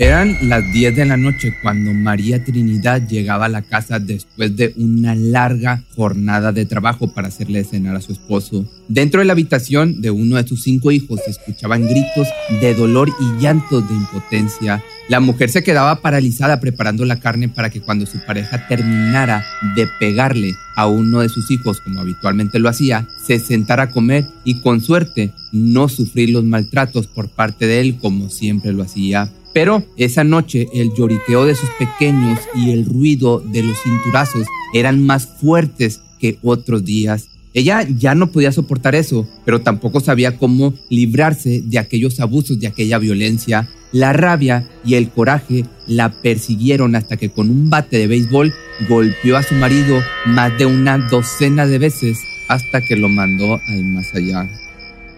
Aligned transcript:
Eran 0.00 0.38
las 0.42 0.72
10 0.72 0.94
de 0.94 1.06
la 1.06 1.16
noche 1.16 1.52
cuando 1.60 1.92
María 1.92 2.44
Trinidad 2.44 3.08
llegaba 3.08 3.46
a 3.46 3.48
la 3.48 3.62
casa 3.62 3.98
después 3.98 4.54
de 4.54 4.72
una 4.76 5.16
larga 5.16 5.82
jornada 5.96 6.52
de 6.52 6.66
trabajo 6.66 7.12
para 7.12 7.26
hacerle 7.26 7.64
cenar 7.64 7.96
a 7.96 8.00
su 8.00 8.12
esposo. 8.12 8.64
Dentro 8.86 9.18
de 9.18 9.24
la 9.24 9.32
habitación 9.32 10.00
de 10.00 10.12
uno 10.12 10.36
de 10.36 10.46
sus 10.46 10.62
cinco 10.62 10.92
hijos 10.92 11.18
se 11.24 11.32
escuchaban 11.32 11.88
gritos 11.88 12.28
de 12.60 12.76
dolor 12.76 13.08
y 13.18 13.42
llantos 13.42 13.88
de 13.88 13.94
impotencia. 13.96 14.84
La 15.08 15.18
mujer 15.18 15.50
se 15.50 15.64
quedaba 15.64 16.00
paralizada 16.00 16.60
preparando 16.60 17.04
la 17.04 17.18
carne 17.18 17.48
para 17.48 17.68
que 17.68 17.80
cuando 17.80 18.06
su 18.06 18.24
pareja 18.24 18.68
terminara 18.68 19.44
de 19.74 19.88
pegarle 19.98 20.54
a 20.76 20.86
uno 20.86 21.22
de 21.22 21.28
sus 21.28 21.50
hijos 21.50 21.80
como 21.80 22.00
habitualmente 22.00 22.60
lo 22.60 22.68
hacía, 22.68 23.08
se 23.26 23.40
sentara 23.40 23.84
a 23.84 23.90
comer 23.90 24.26
y 24.44 24.60
con 24.60 24.80
suerte 24.80 25.32
no 25.50 25.88
sufrir 25.88 26.30
los 26.30 26.44
maltratos 26.44 27.08
por 27.08 27.28
parte 27.28 27.66
de 27.66 27.80
él 27.80 27.98
como 27.98 28.30
siempre 28.30 28.72
lo 28.72 28.84
hacía. 28.84 29.28
Pero 29.58 29.82
esa 29.96 30.22
noche 30.22 30.68
el 30.72 30.94
lloriqueo 30.94 31.44
de 31.44 31.56
sus 31.56 31.68
pequeños 31.80 32.38
y 32.54 32.70
el 32.70 32.84
ruido 32.84 33.40
de 33.40 33.64
los 33.64 33.76
cinturazos 33.82 34.46
eran 34.72 35.04
más 35.04 35.26
fuertes 35.40 36.00
que 36.20 36.38
otros 36.44 36.84
días. 36.84 37.26
Ella 37.54 37.82
ya 37.82 38.14
no 38.14 38.30
podía 38.30 38.52
soportar 38.52 38.94
eso, 38.94 39.26
pero 39.44 39.60
tampoco 39.62 39.98
sabía 39.98 40.38
cómo 40.38 40.74
librarse 40.90 41.60
de 41.60 41.80
aquellos 41.80 42.20
abusos, 42.20 42.60
de 42.60 42.68
aquella 42.68 42.98
violencia. 42.98 43.68
La 43.90 44.12
rabia 44.12 44.68
y 44.84 44.94
el 44.94 45.10
coraje 45.10 45.64
la 45.88 46.12
persiguieron 46.12 46.94
hasta 46.94 47.16
que 47.16 47.30
con 47.30 47.50
un 47.50 47.68
bate 47.68 47.98
de 47.98 48.06
béisbol 48.06 48.54
golpeó 48.88 49.38
a 49.38 49.42
su 49.42 49.56
marido 49.56 50.00
más 50.24 50.56
de 50.56 50.66
una 50.66 50.98
docena 50.98 51.66
de 51.66 51.78
veces 51.78 52.20
hasta 52.46 52.80
que 52.80 52.94
lo 52.94 53.08
mandó 53.08 53.60
al 53.66 53.84
más 53.86 54.14
allá. 54.14 54.48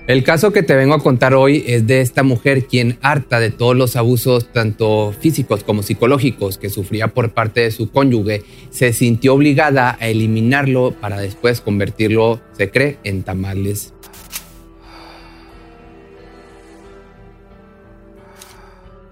El 0.07 0.25
caso 0.25 0.53
que 0.53 0.63
te 0.63 0.75
vengo 0.75 0.95
a 0.95 1.03
contar 1.03 1.35
hoy 1.35 1.63
es 1.67 1.87
de 1.87 2.01
esta 2.01 2.23
mujer 2.23 2.67
quien 2.67 2.99
harta 3.01 3.39
de 3.39 3.51
todos 3.51 3.77
los 3.77 3.95
abusos 3.97 4.51
tanto 4.53 5.13
físicos 5.13 5.63
como 5.63 5.83
psicológicos 5.83 6.59
que 6.59 6.69
sufría 6.69 7.09
por 7.09 7.31
parte 7.31 7.61
de 7.61 7.71
su 7.71 7.91
cónyuge, 7.91 8.43
se 8.71 8.93
sintió 8.93 9.35
obligada 9.35 9.97
a 10.01 10.09
eliminarlo 10.09 10.97
para 11.01 11.21
después 11.21 11.61
convertirlo, 11.61 12.41
se 12.57 12.71
cree, 12.71 12.99
en 13.05 13.23
tamales. 13.23 13.93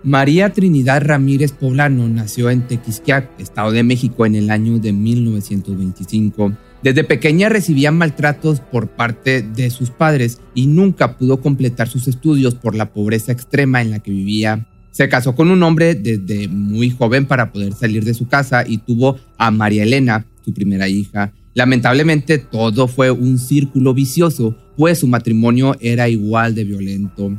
María 0.02 0.52
Trinidad 0.52 1.02
Ramírez 1.04 1.52
Poblano 1.52 2.08
nació 2.08 2.50
en 2.50 2.66
Tequisquiac, 2.66 3.38
Estado 3.38 3.72
de 3.72 3.82
México, 3.82 4.24
en 4.26 4.36
el 4.36 4.50
año 4.50 4.78
de 4.78 4.92
1925. 4.92 6.52
Desde 6.82 7.02
pequeña 7.02 7.48
recibía 7.48 7.90
maltratos 7.90 8.60
por 8.60 8.88
parte 8.88 9.42
de 9.42 9.70
sus 9.70 9.90
padres 9.90 10.40
y 10.54 10.66
nunca 10.66 11.16
pudo 11.16 11.40
completar 11.40 11.88
sus 11.88 12.06
estudios 12.06 12.54
por 12.54 12.76
la 12.76 12.92
pobreza 12.92 13.32
extrema 13.32 13.82
en 13.82 13.90
la 13.90 13.98
que 13.98 14.12
vivía. 14.12 14.68
Se 14.92 15.08
casó 15.08 15.34
con 15.34 15.50
un 15.50 15.62
hombre 15.64 15.96
desde 15.96 16.46
muy 16.46 16.90
joven 16.90 17.26
para 17.26 17.52
poder 17.52 17.72
salir 17.72 18.04
de 18.04 18.14
su 18.14 18.28
casa 18.28 18.64
y 18.66 18.78
tuvo 18.78 19.18
a 19.38 19.50
María 19.50 19.82
Elena, 19.82 20.26
su 20.44 20.54
primera 20.54 20.88
hija. 20.88 21.32
Lamentablemente 21.54 22.38
todo 22.38 22.86
fue 22.86 23.10
un 23.10 23.38
círculo 23.38 23.92
vicioso, 23.92 24.56
pues 24.76 25.00
su 25.00 25.08
matrimonio 25.08 25.74
era 25.80 26.08
igual 26.08 26.54
de 26.54 26.62
violento. 26.62 27.36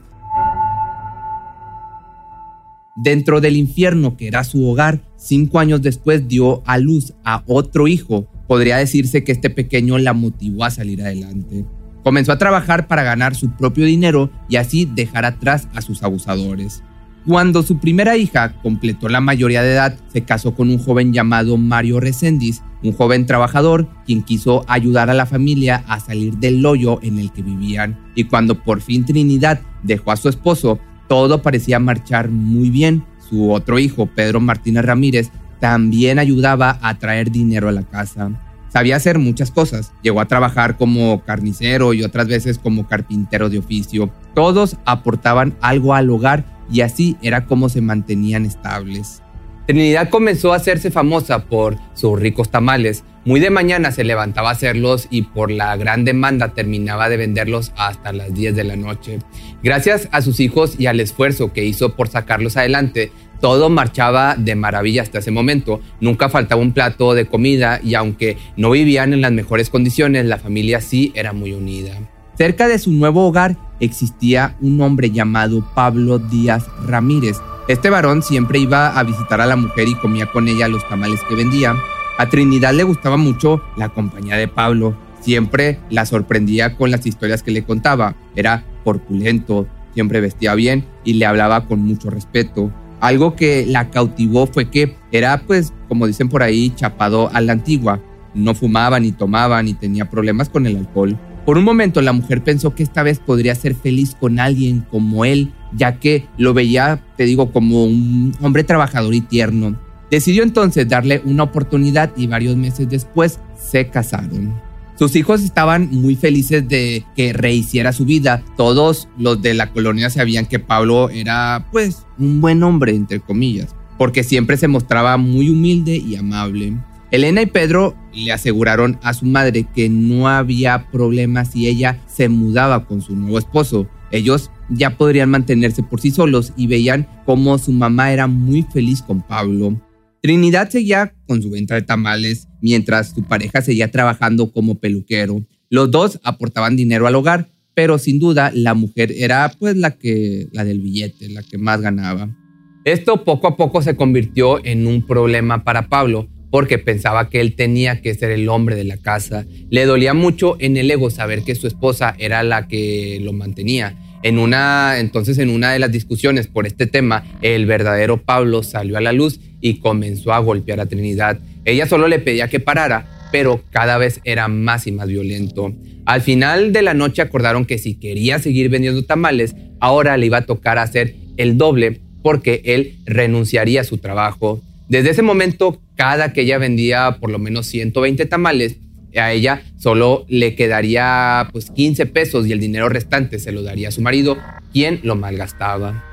Dentro 3.02 3.40
del 3.40 3.56
infierno 3.56 4.18
que 4.18 4.28
era 4.28 4.44
su 4.44 4.68
hogar, 4.68 5.02
cinco 5.16 5.59
años 5.59 5.81
después 5.81 6.28
dio 6.28 6.62
a 6.66 6.78
luz 6.78 7.13
a 7.24 7.44
otro 7.47 7.88
hijo, 7.88 8.28
podría 8.50 8.78
decirse 8.78 9.24
que 9.24 9.32
este 9.32 9.52
pequeño 9.52 10.00
la 10.00 10.14
motivó 10.14 10.66
a 10.66 10.72
salir 10.72 11.04
adelante. 11.04 11.66
Comenzó 12.04 12.32
a 12.32 12.40
trabajar 12.40 12.88
para 12.88 13.04
ganar 13.04 13.36
su 13.36 13.52
propio 13.52 13.86
dinero 13.86 14.32
y 14.50 14.56
así 14.56 14.86
dejar 14.86 15.24
atrás 15.24 15.68
a 15.76 15.82
sus 15.82 16.02
abusadores. 16.02 16.82
Cuando 17.28 17.62
su 17.62 17.78
primera 17.78 18.18
hija 18.18 18.56
completó 18.64 19.08
la 19.08 19.22
mayoría 19.22 19.62
de 19.62 19.74
edad, 19.74 20.00
se 20.12 20.24
casó 20.24 20.56
con 20.56 20.72
un 20.72 20.80
joven 20.80 21.14
llamado 21.14 21.58
Mario 21.58 22.00
Reséndiz, 22.00 22.64
un 22.82 22.94
joven 22.94 23.28
trabajador 23.28 23.88
quien 24.08 24.24
quiso 24.24 24.66
ayudar 24.68 25.12
a 25.12 25.14
la 25.14 25.28
familia 25.28 25.84
a 25.88 26.00
salir 26.00 26.38
del 26.38 26.66
hoyo 26.66 26.98
en 27.04 27.20
el 27.20 27.31
que 27.31 27.44
vivían. 27.44 28.00
Y 28.16 28.24
cuando 28.24 28.64
por 28.64 28.81
fin 28.81 29.06
Trinidad 29.06 29.62
dejó 29.84 30.12
a 30.12 30.18
su 30.18 30.28
esposo, 30.28 30.80
todo 31.08 31.44
parecía 31.44 31.78
marchar 31.78 32.30
muy 32.30 32.72
bien. 32.72 33.04
Su 33.30 33.52
otro 33.52 33.78
hijo, 33.78 34.08
Pedro 34.08 34.40
Martínez 34.40 34.86
Ramírez, 34.86 35.30
también 35.59 36.20
ayudaba 36.20 36.80
a 36.81 36.97
traer 36.97 37.31
dinero 37.31 37.70
a 37.70 37.72
la 37.72 37.84
casa. 37.84 38.31
Sabía 38.70 38.96
hacer 38.96 39.18
muchas 39.18 39.52
cosas. 39.52 39.92
Llegó 40.03 40.22
a 40.22 40.28
trabajar 40.28 40.78
como 40.78 41.24
carnicero 41.24 41.94
y 41.94 42.03
otras 42.03 42.28
veces 42.28 42.59
como 42.59 42.88
carpintero 42.88 43.50
de 43.50 43.59
oficio. 43.59 44.12
Todos 44.36 44.78
aportaban 44.86 45.56
algo 45.62 45.96
al 45.96 46.09
hogar 46.09 46.46
y 46.72 46.81
así 46.81 47.18
era 47.22 47.46
como 47.46 47.69
se 47.69 47.81
mantenían 47.81 48.46
estables. 48.46 49.24
Trinidad 49.66 50.09
comenzó 50.09 50.53
a 50.53 50.56
hacerse 50.56 50.90
famosa 50.90 51.46
por 51.46 51.78
sus 51.94 52.19
ricos 52.19 52.50
tamales. 52.50 53.03
Muy 53.25 53.40
de 53.40 53.52
mañana 53.52 53.92
se 53.92 54.03
levantaba 54.03 54.50
a 54.50 54.53
hacerlos 54.53 55.08
y 55.12 55.24
por 55.24 55.52
la 55.52 55.75
gran 55.75 56.06
demanda 56.06 56.53
terminaba 56.53 57.09
de 57.09 57.18
venderlos 57.18 57.72
hasta 57.75 58.12
las 58.12 58.34
10 58.34 58.56
de 58.56 58.64
la 58.64 58.75
noche. 58.75 59.19
Gracias 59.62 60.09
a 60.12 60.24
sus 60.24 60.40
hijos 60.40 60.80
y 60.80 60.88
al 60.88 61.00
esfuerzo 61.00 61.53
que 61.53 61.66
hizo 61.66 61.96
por 61.96 62.08
sacarlos 62.08 62.58
adelante, 62.58 63.12
todo 63.39 63.69
marchaba 63.69 64.35
de 64.35 64.55
maravilla 64.55 65.01
hasta 65.01 65.19
ese 65.19 65.31
momento. 65.31 65.81
Nunca 66.01 66.29
faltaba 66.29 66.61
un 66.61 66.73
plato 66.73 67.13
de 67.13 67.25
comida 67.25 67.79
y 67.83 67.95
aunque 67.95 68.38
no 68.57 68.72
vivían 68.72 69.13
en 69.13 69.22
las 69.22 69.31
mejores 69.31 69.69
condiciones, 69.69 70.25
la 70.25 70.38
familia 70.38 70.81
sí 70.81 71.11
era 71.16 71.33
muy 71.33 71.53
unida. 71.53 71.91
Cerca 72.38 72.67
de 72.67 72.79
su 72.79 72.91
nuevo 72.91 73.27
hogar 73.27 73.57
existía 73.79 74.55
un 74.61 74.79
hombre 74.81 75.11
llamado 75.11 75.66
Pablo 75.75 76.19
Díaz 76.19 76.66
Ramírez. 76.85 77.38
Este 77.67 77.89
varón 77.89 78.23
siempre 78.23 78.59
iba 78.59 78.97
a 78.97 79.03
visitar 79.03 79.41
a 79.41 79.45
la 79.45 79.56
mujer 79.56 79.88
y 79.88 79.95
comía 79.95 80.25
con 80.27 80.47
ella 80.47 80.67
los 80.67 80.88
tamales 80.88 81.21
que 81.27 81.35
vendía. 81.35 81.75
A 82.17 82.29
Trinidad 82.29 82.73
le 82.73 82.83
gustaba 82.83 83.17
mucho 83.17 83.61
la 83.77 83.89
compañía 83.89 84.35
de 84.35 84.47
Pablo. 84.47 84.97
Siempre 85.21 85.79
la 85.89 86.06
sorprendía 86.06 86.75
con 86.75 86.91
las 86.91 87.06
historias 87.06 87.44
que 87.44 87.51
le 87.51 87.63
contaba. 87.63 88.16
Era 88.35 88.63
corpulento, 88.83 89.67
siempre 89.94 90.21
vestía 90.21 90.56
bien 90.56 90.85
y 91.03 91.13
le 91.13 91.25
hablaba 91.25 91.66
con 91.66 91.79
mucho 91.79 92.09
respeto. 92.09 92.71
Algo 93.00 93.36
que 93.36 93.66
la 93.66 93.90
cautivó 93.90 94.48
fue 94.48 94.70
que 94.70 94.96
era, 95.12 95.42
pues, 95.46 95.74
como 95.88 96.08
dicen 96.08 96.30
por 96.30 96.44
ahí, 96.44 96.72
chapado 96.76 97.30
a 97.34 97.42
la 97.42 97.54
antigua. 97.54 98.02
No 98.34 98.54
fumaba, 98.54 99.00
ni 99.00 99.12
tomaba, 99.12 99.64
ni 99.64 99.74
tenía 99.74 100.10
problemas 100.10 100.50
con 100.50 100.68
el 100.68 100.78
alcohol. 100.78 101.18
Por 101.46 101.58
un 101.58 101.64
momento 101.64 102.02
la 102.02 102.14
mujer 102.14 102.44
pensó 102.44 102.76
que 102.76 102.84
esta 102.84 103.02
vez 103.02 103.20
podría 103.20 103.56
ser 103.56 103.74
feliz 103.74 104.16
con 104.20 104.40
alguien 104.40 104.86
como 104.92 105.26
él, 105.26 105.52
ya 105.74 106.00
que 106.00 106.28
lo 106.38 106.54
veía, 106.54 107.04
te 107.18 107.24
digo, 107.24 107.52
como 107.52 107.86
un 107.86 108.34
hombre 108.42 108.63
trabajador 108.63 109.16
y 109.16 109.22
tierno. 109.22 109.80
Decidió 110.12 110.44
entonces 110.44 110.88
darle 110.88 111.22
una 111.25 111.44
oportunidad 111.44 112.12
y 112.16 112.28
varios 112.28 112.56
meses 112.56 112.90
después 112.90 113.40
se 113.56 113.90
casaron. 113.90 114.69
Sus 115.00 115.16
hijos 115.16 115.44
estaban 115.44 115.88
muy 115.94 116.18
felices 116.18 116.68
de 116.68 117.06
que 117.16 117.31
rehiciera 117.31 117.94
su 117.94 118.04
vida. 118.04 118.44
Todos 118.57 119.07
los 119.18 119.42
de 119.42 119.54
la 119.54 119.72
colonia 119.72 120.10
sabían 120.10 120.46
que 120.46 120.60
Pablo 120.60 121.10
era, 121.10 121.68
pues, 121.72 122.06
un 122.18 122.42
buen 122.42 122.62
hombre, 122.63 122.94
entre 122.94 123.22
comillas, 123.22 123.74
porque 123.98 124.25
siempre 124.25 124.57
se 124.57 124.68
mostraba 124.68 125.16
muy 125.16 125.50
humilde 125.50 125.96
y 125.96 126.18
amable. 126.18 126.74
Elena 127.12 127.42
y 127.42 127.46
Pedro 127.46 127.96
le 128.13 128.34
aseguraron 128.34 129.00
a 129.01 129.13
su 129.13 129.25
madre 129.25 129.66
que 129.74 129.88
no 129.88 130.28
había 130.28 130.92
problema 130.92 131.45
si 131.45 131.69
ella 131.69 132.02
se 132.06 132.28
mudaba 132.28 132.86
con 132.86 133.02
su 133.02 133.16
nuevo 133.16 133.40
esposo. 133.40 133.88
Ellos 134.12 134.52
ya 134.68 134.98
podrían 134.98 135.30
mantenerse 135.30 135.81
por 135.81 136.02
sí 136.02 136.12
solos 136.12 136.52
y 136.57 136.68
veían 136.68 137.07
cómo 137.25 137.57
su 137.57 137.72
mamá 137.72 138.12
era 138.12 138.28
muy 138.28 138.63
feliz 138.63 139.02
con 139.02 139.22
Pablo. 139.22 139.80
Trinidad 140.21 140.69
seguía 140.69 141.13
con 141.27 141.42
su 141.42 141.50
venta 141.50 141.75
de 141.75 141.81
tamales 141.81 142.48
mientras 142.62 143.12
su 143.12 143.24
pareja 143.24 143.62
seguía 143.62 143.89
trabajando 143.89 144.51
como 144.51 144.75
peluquero. 144.75 145.45
Los 145.69 145.92
dos 145.92 146.19
aportaban 146.24 146.75
dinero 146.75 147.07
al 147.07 147.16
hogar, 147.16 147.48
pero 147.74 147.98
sin 147.98 148.19
duda 148.19 148.51
la 148.54 148.74
mujer 148.74 149.13
era 149.16 149.51
pues 149.57 149.77
la 149.77 149.92
que 149.92 150.48
la 150.51 150.66
del 150.66 150.81
billete, 150.81 151.30
la 151.30 151.44
que 151.44 151.57
más 151.57 151.80
ganaba. 151.81 152.36
Esto 152.83 153.24
poco 153.24 153.48
a 153.48 153.56
poco 153.56 153.81
se 153.81 153.95
convirtió 153.95 154.63
en 154.66 154.88
un 154.88 155.06
problema 155.06 155.63
para 155.63 155.88
Pablo, 155.88 156.27
porque 156.51 156.80
pensaba 156.80 157.30
que 157.30 157.39
él 157.39 157.56
tenía 157.56 158.01
que 158.01 158.13
ser 158.16 158.31
el 158.31 158.50
hombre 158.50 158.75
de 158.75 158.83
la 158.83 158.98
casa. 158.98 159.45
Le 159.69 159.86
dolía 159.86 160.13
mucho 160.13 160.57
en 160.60 160.75
el 160.77 160.89
ego 160.89 161.10
saber 161.10 161.44
que 161.44 161.56
su 161.56 161.68
esposa 161.68 162.16
era 162.18 162.44
la 162.44 162.68
que 162.68 163.19
lo 163.21 163.33
mantenía. 163.33 163.98
En 164.21 164.38
una, 164.38 165.00
entonces, 165.00 165.38
en 165.38 165.50
una 165.50 165.71
de 165.71 165.80
las 165.80 165.92
discusiones 165.92 166.48
por 166.48 166.68
este 166.68 166.88
tema, 166.88 167.24
el 167.42 167.66
verdadero 167.66 168.21
Pablo 168.21 168.63
salió 168.63 168.98
a 168.98 169.01
la 169.01 169.13
luz 169.13 169.39
y 169.62 169.80
comenzó 169.80 170.33
a 170.33 170.39
golpear 170.39 170.80
a 170.80 170.88
Trinidad. 170.88 171.39
Ella 171.63 171.88
solo 171.88 172.07
le 172.07 172.19
pedía 172.19 172.50
que 172.50 172.60
parara, 172.60 173.30
pero 173.31 173.63
cada 173.71 173.98
vez 173.98 174.19
era 174.25 174.48
más 174.48 174.88
y 174.88 174.92
más 174.92 175.07
violento. 175.07 175.74
Al 176.06 176.21
final 176.21 176.74
de 176.74 176.81
la 176.81 176.94
noche 176.94 177.21
acordaron 177.21 177.66
que 177.66 177.77
si 177.77 177.95
quería 177.95 178.39
seguir 178.39 178.69
vendiendo 178.69 179.04
tamales, 179.06 179.56
ahora 179.80 180.18
le 180.18 180.25
iba 180.25 180.39
a 180.39 180.45
tocar 180.45 180.77
hacer 180.77 181.16
el 181.38 181.57
doble 181.57 182.01
porque 182.21 182.62
él 182.66 182.98
renunciaría 183.06 183.81
a 183.81 183.86
su 183.86 184.00
trabajo. 184.00 184.62
Desde 184.89 185.12
ese 185.12 185.21
momento, 185.21 185.81
cada 185.95 186.33
que 186.33 186.42
ella 186.42 186.57
vendía 186.57 187.18
por 187.19 187.30
lo 187.30 187.39
menos 187.39 187.68
120 187.68 188.25
tamales, 188.25 188.77
a 189.17 189.31
ella 189.31 189.63
solo 189.77 190.25
le 190.27 190.56
quedaría 190.56 191.47
pues 191.51 191.71
15 191.71 192.06
pesos 192.07 192.47
y 192.47 192.51
el 192.51 192.59
dinero 192.59 192.89
restante 192.89 193.39
se 193.39 193.51
lo 193.51 193.63
daría 193.63 193.89
a 193.89 193.91
su 193.91 194.01
marido, 194.01 194.38
quien 194.71 195.00
lo 195.03 195.15
malgastaba. 195.15 196.06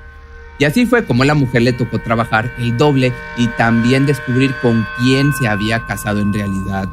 Y 0.58 0.64
así 0.64 0.87
fue 0.87 1.04
como 1.04 1.25
la 1.25 1.34
mujer 1.34 1.62
le 1.62 1.72
tocó 1.72 2.00
trabajar 2.00 2.54
el 2.58 2.76
doble 2.76 3.12
y 3.37 3.46
también 3.58 4.06
descubrir 4.06 4.52
con 4.62 4.87
quién 4.98 5.32
se 5.34 5.48
había 5.48 5.84
casado 5.87 6.20
en 6.20 6.32
realidad. 6.32 6.88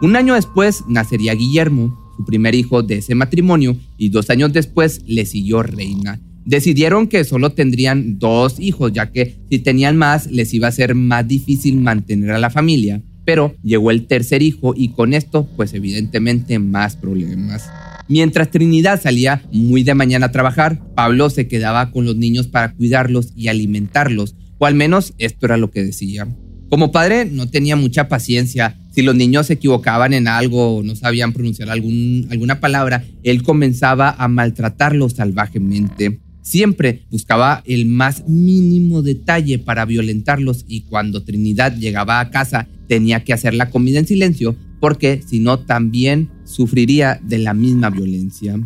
Un 0.00 0.14
año 0.14 0.34
después 0.34 0.84
nacería 0.86 1.34
Guillermo, 1.34 2.12
su 2.16 2.24
primer 2.24 2.54
hijo 2.54 2.82
de 2.82 2.98
ese 2.98 3.16
matrimonio, 3.16 3.76
y 3.96 4.10
dos 4.10 4.30
años 4.30 4.52
después 4.52 5.02
le 5.06 5.26
siguió 5.26 5.64
Reina, 5.64 6.20
decidieron 6.48 7.08
que 7.08 7.24
solo 7.24 7.50
tendrían 7.50 8.18
dos 8.18 8.58
hijos, 8.58 8.92
ya 8.92 9.12
que 9.12 9.36
si 9.50 9.58
tenían 9.58 9.96
más 9.96 10.30
les 10.30 10.54
iba 10.54 10.68
a 10.68 10.72
ser 10.72 10.94
más 10.94 11.26
difícil 11.28 11.78
mantener 11.78 12.30
a 12.30 12.38
la 12.38 12.48
familia. 12.48 13.02
Pero 13.28 13.54
llegó 13.62 13.90
el 13.90 14.06
tercer 14.06 14.40
hijo 14.40 14.72
y 14.74 14.92
con 14.92 15.12
esto, 15.12 15.46
pues 15.54 15.74
evidentemente 15.74 16.58
más 16.58 16.96
problemas. 16.96 17.68
Mientras 18.08 18.50
Trinidad 18.50 19.02
salía 19.02 19.42
muy 19.52 19.82
de 19.82 19.92
mañana 19.92 20.24
a 20.24 20.32
trabajar, 20.32 20.80
Pablo 20.94 21.28
se 21.28 21.46
quedaba 21.46 21.90
con 21.90 22.06
los 22.06 22.16
niños 22.16 22.46
para 22.46 22.72
cuidarlos 22.72 23.34
y 23.36 23.48
alimentarlos, 23.48 24.34
o 24.56 24.64
al 24.64 24.74
menos 24.74 25.12
esto 25.18 25.44
era 25.44 25.58
lo 25.58 25.70
que 25.70 25.84
decía. 25.84 26.26
Como 26.70 26.90
padre 26.90 27.26
no 27.26 27.50
tenía 27.50 27.76
mucha 27.76 28.08
paciencia. 28.08 28.80
Si 28.94 29.02
los 29.02 29.14
niños 29.14 29.48
se 29.48 29.52
equivocaban 29.52 30.14
en 30.14 30.26
algo 30.26 30.76
o 30.76 30.82
no 30.82 30.96
sabían 30.96 31.34
pronunciar 31.34 31.68
alguna 31.68 32.60
palabra, 32.60 33.04
él 33.24 33.42
comenzaba 33.42 34.08
a 34.08 34.26
maltratarlos 34.28 35.12
salvajemente. 35.12 36.20
Siempre 36.48 37.02
buscaba 37.10 37.62
el 37.66 37.84
más 37.84 38.26
mínimo 38.26 39.02
detalle 39.02 39.58
para 39.58 39.84
violentarlos 39.84 40.64
y 40.66 40.80
cuando 40.80 41.22
Trinidad 41.22 41.76
llegaba 41.76 42.20
a 42.20 42.30
casa 42.30 42.68
tenía 42.88 43.22
que 43.22 43.34
hacer 43.34 43.52
la 43.52 43.68
comida 43.68 43.98
en 43.98 44.06
silencio 44.06 44.56
porque 44.80 45.20
si 45.20 45.40
no 45.40 45.58
también 45.58 46.30
sufriría 46.44 47.20
de 47.22 47.36
la 47.36 47.52
misma 47.52 47.90
violencia. 47.90 48.58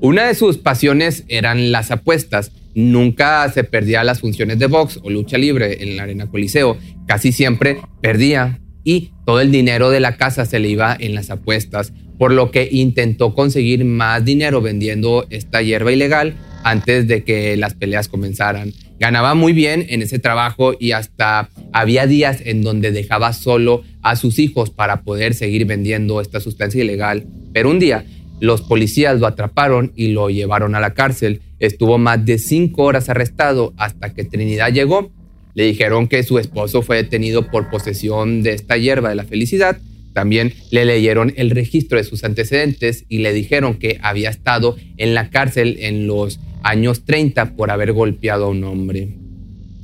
Una 0.00 0.26
de 0.26 0.34
sus 0.34 0.58
pasiones 0.58 1.22
eran 1.28 1.70
las 1.70 1.92
apuestas. 1.92 2.50
Nunca 2.74 3.48
se 3.52 3.62
perdía 3.62 4.02
las 4.02 4.18
funciones 4.18 4.58
de 4.58 4.66
box 4.66 4.98
o 5.00 5.08
lucha 5.08 5.38
libre 5.38 5.84
en 5.84 5.96
la 5.96 6.02
arena 6.02 6.26
coliseo. 6.26 6.78
Casi 7.06 7.30
siempre 7.30 7.80
perdía 8.02 8.58
y 8.82 9.12
todo 9.24 9.40
el 9.40 9.52
dinero 9.52 9.90
de 9.90 10.00
la 10.00 10.16
casa 10.16 10.46
se 10.46 10.58
le 10.58 10.68
iba 10.68 10.96
en 10.98 11.14
las 11.14 11.30
apuestas, 11.30 11.92
por 12.18 12.32
lo 12.32 12.50
que 12.50 12.68
intentó 12.72 13.36
conseguir 13.36 13.84
más 13.84 14.24
dinero 14.24 14.60
vendiendo 14.60 15.28
esta 15.30 15.62
hierba 15.62 15.92
ilegal 15.92 16.34
antes 16.64 17.08
de 17.08 17.24
que 17.24 17.56
las 17.56 17.74
peleas 17.74 18.08
comenzaran. 18.08 18.72
Ganaba 18.98 19.34
muy 19.34 19.52
bien 19.52 19.86
en 19.88 20.02
ese 20.02 20.18
trabajo 20.18 20.74
y 20.78 20.92
hasta 20.92 21.48
había 21.72 22.06
días 22.06 22.42
en 22.44 22.62
donde 22.62 22.92
dejaba 22.92 23.32
solo 23.32 23.82
a 24.02 24.16
sus 24.16 24.38
hijos 24.38 24.70
para 24.70 25.02
poder 25.02 25.34
seguir 25.34 25.64
vendiendo 25.64 26.20
esta 26.20 26.40
sustancia 26.40 26.82
ilegal. 26.82 27.26
Pero 27.52 27.70
un 27.70 27.78
día 27.78 28.04
los 28.40 28.62
policías 28.62 29.20
lo 29.20 29.26
atraparon 29.26 29.92
y 29.96 30.08
lo 30.08 30.28
llevaron 30.28 30.74
a 30.74 30.80
la 30.80 30.94
cárcel. 30.94 31.40
Estuvo 31.58 31.98
más 31.98 32.24
de 32.24 32.38
cinco 32.38 32.84
horas 32.84 33.08
arrestado 33.08 33.72
hasta 33.76 34.12
que 34.12 34.24
Trinidad 34.24 34.72
llegó. 34.72 35.10
Le 35.54 35.64
dijeron 35.64 36.08
que 36.08 36.22
su 36.22 36.38
esposo 36.38 36.82
fue 36.82 36.96
detenido 36.96 37.50
por 37.50 37.70
posesión 37.70 38.42
de 38.42 38.52
esta 38.52 38.76
hierba 38.76 39.08
de 39.08 39.14
la 39.16 39.24
felicidad 39.24 39.78
también 40.12 40.54
le 40.70 40.84
leyeron 40.84 41.32
el 41.36 41.50
registro 41.50 41.98
de 41.98 42.04
sus 42.04 42.24
antecedentes 42.24 43.04
y 43.08 43.18
le 43.18 43.32
dijeron 43.32 43.74
que 43.74 43.98
había 44.02 44.30
estado 44.30 44.76
en 44.96 45.14
la 45.14 45.30
cárcel 45.30 45.76
en 45.80 46.06
los 46.06 46.40
años 46.62 47.04
30 47.04 47.56
por 47.56 47.70
haber 47.70 47.92
golpeado 47.92 48.46
a 48.46 48.48
un 48.50 48.64
hombre. 48.64 49.16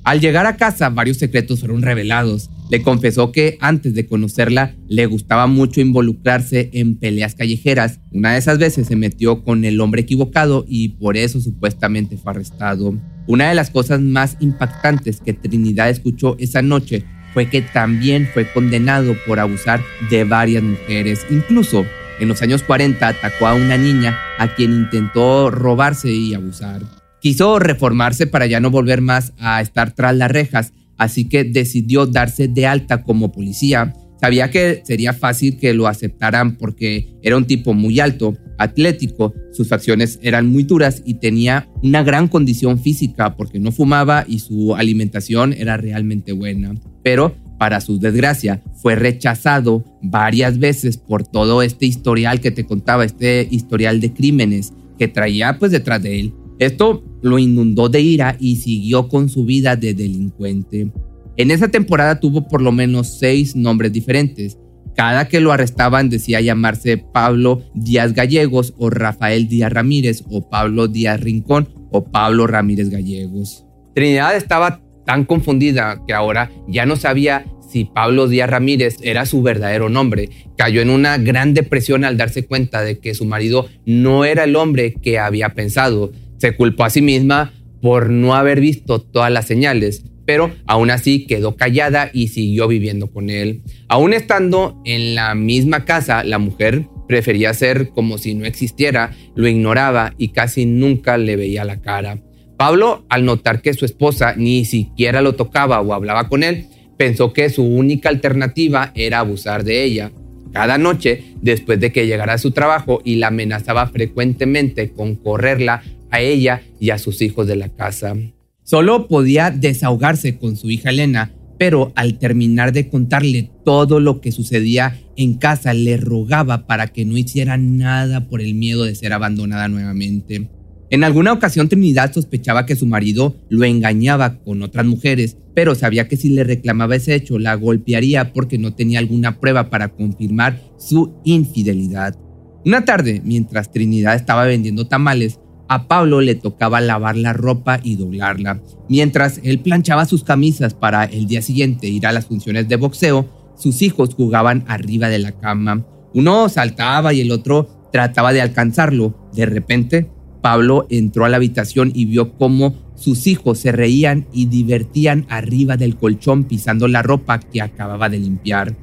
Al 0.07 0.21
llegar 0.21 0.47
a 0.47 0.57
casa, 0.57 0.89
varios 0.89 1.17
secretos 1.17 1.61
fueron 1.61 1.83
revelados. 1.83 2.49
Le 2.71 2.83
confesó 2.83 3.33
que 3.33 3.59
antes 3.61 3.93
de 3.93 4.07
conocerla 4.07 4.77
le 4.89 5.07
gustaba 5.07 5.49
mucho 5.49 5.81
involucrarse 5.81 6.71
en 6.75 6.97
peleas 6.97 7.35
callejeras. 7.35 7.99
Una 8.13 8.33
de 8.33 8.39
esas 8.39 8.59
veces 8.59 8.87
se 8.87 8.95
metió 8.95 9.43
con 9.43 9.65
el 9.65 9.81
hombre 9.81 10.03
equivocado 10.03 10.65
y 10.69 10.91
por 10.91 11.17
eso 11.17 11.41
supuestamente 11.41 12.17
fue 12.17 12.31
arrestado. 12.33 12.97
Una 13.27 13.49
de 13.49 13.57
las 13.57 13.71
cosas 13.71 14.01
más 14.01 14.37
impactantes 14.39 15.21
que 15.21 15.33
Trinidad 15.33 15.91
escuchó 15.91 16.37
esa 16.39 16.63
noche 16.63 17.05
fue 17.35 17.51
que 17.51 17.63
también 17.63 18.29
fue 18.33 18.51
condenado 18.53 19.17
por 19.27 19.41
abusar 19.41 19.83
de 20.09 20.23
varias 20.23 20.63
mujeres. 20.63 21.27
Incluso 21.31 21.85
en 22.21 22.29
los 22.29 22.43
años 22.43 22.63
40 22.63 23.07
atacó 23.07 23.47
a 23.47 23.55
una 23.55 23.77
niña 23.77 24.19
a 24.39 24.55
quien 24.55 24.73
intentó 24.73 25.51
robarse 25.51 26.13
y 26.13 26.35
abusar. 26.35 26.83
Quiso 27.21 27.59
reformarse 27.59 28.27
para 28.27 28.47
ya 28.47 28.61
no 28.61 28.71
volver 28.71 29.01
más 29.01 29.33
a 29.39 29.61
estar 29.61 29.93
tras 29.93 30.17
las 30.17 30.31
rejas, 30.31 30.73
así 30.97 31.29
que 31.29 31.45
decidió 31.45 32.07
darse 32.07 32.49
de 32.49 32.67
alta 32.67 33.03
como 33.03 33.33
policía. 33.33 33.95
Sabía 34.21 34.51
que 34.51 34.83
sería 34.85 35.13
fácil 35.13 35.59
que 35.59 35.75
lo 35.75 35.89
aceptaran 35.89 36.57
porque 36.57 37.19
era 37.23 37.37
un 37.37 37.45
tipo 37.45 37.75
muy 37.75 38.01
alto, 38.01 38.37
atlético, 38.59 39.35
sus 39.53 39.69
facciones 39.69 40.19
eran 40.23 40.47
muy 40.47 40.63
duras 40.63 41.03
y 41.05 41.15
tenía 41.15 41.69
una 41.83 42.03
gran 42.03 42.29
condición 42.29 42.79
física 42.79 43.37
porque 43.37 43.59
no 43.59 43.73
fumaba 43.73 44.25
y 44.27 44.39
su 44.39 44.75
alimentación 44.75 45.53
era 45.53 45.77
realmente 45.77 46.33
buena. 46.33 46.75
Pero 47.03 47.37
para 47.59 47.81
su 47.81 47.99
desgracia, 47.99 48.63
fue 48.75 48.95
rechazado 48.95 49.85
varias 50.03 50.59
veces 50.59 50.97
por 50.97 51.27
todo 51.27 51.63
este 51.63 51.87
historial 51.87 52.41
que 52.41 52.51
te 52.51 52.65
contaba, 52.65 53.05
este 53.05 53.47
historial 53.51 54.01
de 54.01 54.13
crímenes 54.13 54.73
que 54.99 55.09
traía 55.09 55.59
pues 55.59 55.73
detrás 55.73 56.03
de 56.03 56.21
él. 56.21 56.35
Esto 56.59 57.05
lo 57.23 57.39
inundó 57.39 57.89
de 57.89 58.01
ira 58.01 58.37
y 58.41 58.57
siguió 58.57 59.09
con 59.09 59.29
su 59.29 59.45
vida 59.45 59.77
de 59.77 59.95
delincuente. 59.95 60.91
En 61.37 61.51
esa 61.51 61.69
temporada 61.69 62.19
tuvo 62.19 62.49
por 62.49 62.63
lo 62.63 62.73
menos 62.73 63.19
seis 63.19 63.55
nombres 63.55 63.93
diferentes. 63.93 64.59
Cada 64.95 65.29
que 65.29 65.41
lo 65.41 65.53
arrestaban 65.53 66.09
decía 66.09 66.41
llamarse 66.41 66.97
Pablo 66.97 67.63
Díaz 67.75 68.15
Gallegos 68.15 68.73
o 68.79 68.89
Rafael 68.89 69.47
Díaz 69.47 69.71
Ramírez 69.71 70.25
o 70.31 70.49
Pablo 70.49 70.89
Díaz 70.89 71.21
Rincón 71.21 71.69
o 71.91 72.05
Pablo 72.05 72.47
Ramírez 72.47 72.89
Gallegos. 72.89 73.67
Trinidad 73.95 74.35
estaba 74.35 74.81
tan 75.07 75.25
confundida 75.25 76.03
que 76.07 76.13
ahora 76.13 76.51
ya 76.69 76.85
no 76.85 76.97
sabía 76.97 77.47
si 77.71 77.85
Pablo 77.85 78.29
Díaz 78.29 78.51
Ramírez 78.51 78.97
era 79.03 79.27
su 79.27 79.43
verdadero 79.43 79.89
nombre. 79.89 80.29
Cayó 80.57 80.81
en 80.81 80.91
una 80.91 81.19
gran 81.19 81.55
depresión 81.55 82.05
al 82.05 82.17
darse 82.17 82.45
cuenta 82.45 82.83
de 82.83 82.99
que 82.99 83.15
su 83.15 83.25
marido 83.25 83.69
no 83.85 84.25
era 84.25 84.45
el 84.45 84.57
hombre 84.57 84.95
que 84.95 85.19
había 85.19 85.51
pensado. 85.51 86.13
Se 86.39 86.55
culpó 86.55 86.85
a 86.85 86.91
sí 86.91 87.03
misma 87.03 87.53
por 87.81 88.11
no 88.11 88.35
haber 88.35 88.61
visto 88.61 89.01
todas 89.01 89.31
las 89.31 89.47
señales, 89.47 90.05
pero 90.25 90.51
aún 90.67 90.91
así 90.91 91.27
quedó 91.27 91.57
callada 91.57 92.11
y 92.13 92.29
siguió 92.29 92.69
viviendo 92.69 93.09
con 93.09 93.31
él. 93.31 93.63
Aún 93.89 94.13
estando 94.13 94.81
en 94.85 95.15
la 95.15 95.35
misma 95.35 95.85
casa, 95.85 96.25
la 96.25 96.39
mujer 96.39 96.87
prefería 97.07 97.55
ser 97.55 97.91
como 97.91 98.19
si 98.19 98.35
no 98.35 98.45
existiera, 98.45 99.13
lo 99.35 99.47
ignoraba 99.47 100.15
y 100.19 100.29
casi 100.29 100.67
nunca 100.67 101.17
le 101.19 101.37
veía 101.37 101.65
la 101.65 101.81
cara. 101.81 102.19
Pablo, 102.57 103.05
al 103.09 103.25
notar 103.25 103.61
que 103.61 103.75
su 103.75 103.85
esposa 103.85 104.35
ni 104.37 104.65
siquiera 104.65 105.21
lo 105.21 105.35
tocaba 105.35 105.81
o 105.81 105.93
hablaba 105.93 106.29
con 106.29 106.43
él, 106.43 106.67
pensó 106.97 107.33
que 107.33 107.51
su 107.51 107.63
única 107.65 108.09
alternativa 108.09 108.93
era 108.95 109.19
abusar 109.21 109.63
de 109.65 109.85
ella. 109.85 110.11
Cada 110.53 110.79
noche, 110.79 111.35
después 111.43 111.79
de 111.81 111.93
que 111.93 112.07
llegara 112.07 112.35
a 112.35 112.39
su 112.39 112.53
trabajo, 112.53 113.03
y 113.05 113.17
la 113.17 113.27
amenazaba 113.27 113.87
frecuentemente 113.89 114.91
con 114.91 115.17
correrla 115.17 115.83
a 116.11 116.21
ella 116.21 116.63
y 116.81 116.91
a 116.91 116.99
sus 116.99 117.21
hijos 117.21 117.47
de 117.47 117.57
la 117.57 117.69
casa. 117.69 118.17
Solo 118.63 119.07
podía 119.07 119.51
desahogarse 119.51 120.39
con 120.39 120.57
su 120.57 120.71
hija 120.71 120.91
Elena, 120.91 121.33
pero 121.59 121.93
al 121.95 122.19
terminar 122.19 122.73
de 122.73 122.89
contarle 122.89 123.51
todo 123.65 124.01
lo 124.01 124.21
que 124.21 124.33
sucedía 124.33 124.99
en 125.17 125.35
casa, 125.35 125.75
le 125.75 125.97
rogaba 125.99 126.67
para 126.67 126.89
que 126.89 127.05
no 127.05 127.17
hiciera 127.17 127.59
nada 127.59 128.29
por 128.29 128.41
el 128.41 128.55
miedo 128.55 128.85
de 128.85 128.95
ser 128.95 129.13
abandonada 129.13 129.69
nuevamente. 129.69 130.49
En 130.89 131.03
alguna 131.03 131.33
ocasión 131.33 131.69
Trinidad 131.69 132.13
sospechaba 132.13 132.65
que 132.65 132.77
su 132.77 132.87
marido 132.87 133.35
lo 133.49 133.65
engañaba 133.65 134.39
con 134.39 134.63
otras 134.63 134.87
mujeres, 134.87 135.37
pero 135.53 135.75
sabía 135.75 136.07
que 136.07 136.17
si 136.17 136.29
le 136.29 136.45
reclamaba 136.45 136.95
ese 136.95 137.15
hecho 137.15 137.39
la 137.39 137.55
golpearía 137.55 138.33
porque 138.33 138.57
no 138.57 138.75
tenía 138.75 139.01
alguna 139.01 139.41
prueba 139.41 139.69
para 139.69 139.89
confirmar 139.89 140.61
su 140.79 141.15
infidelidad. 141.25 142.17
Una 142.65 142.85
tarde, 142.85 143.21
mientras 143.25 143.73
Trinidad 143.73 144.15
estaba 144.15 144.45
vendiendo 144.45 144.87
tamales, 144.87 145.41
a 145.69 145.89
Pablo 145.89 146.21
le 146.21 146.37
tocaba 146.37 146.81
lavar 146.81 147.17
la 147.17 147.33
ropa 147.33 147.81
y 147.83 147.97
doblarla. 147.97 148.61
Mientras 148.89 149.41
él 149.43 149.59
planchaba 149.59 150.07
sus 150.07 150.23
camisas 150.23 150.75
para 150.75 151.05
el 151.05 151.27
día 151.27 151.43
siguiente 151.43 151.89
ir 151.89 152.07
a 152.07 152.13
las 152.13 152.27
funciones 152.27 152.69
de 152.69 152.77
boxeo, 152.77 153.27
sus 153.57 153.83
hijos 153.83 154.15
jugaban 154.15 154.65
arriba 154.69 155.09
de 155.09 155.19
la 155.19 155.33
cama. 155.33 155.85
Uno 156.15 156.49
saltaba 156.49 157.13
y 157.13 157.21
el 157.21 157.33
otro 157.33 157.89
trataba 157.93 158.33
de 158.33 158.43
alcanzarlo. 158.43 159.29
De 159.35 159.47
repente, 159.47 160.11
Pablo 160.47 160.87
entró 160.91 161.25
a 161.25 161.29
la 161.29 161.39
habitación 161.39 161.91
y 161.93 162.05
vio 162.05 162.35
cómo 162.35 162.77
sus 162.95 163.27
hijos 163.27 163.59
se 163.59 163.73
reían 163.73 164.29
y 164.33 164.47
divertían 164.47 165.27
arriba 165.29 165.77
del 165.77 165.97
colchón 165.97 166.45
pisando 166.45 166.87
la 166.87 167.03
ropa 167.03 167.41
que 167.41 167.61
acababa 167.61 168.09
de 168.09 168.21
limpiar. 168.21 168.77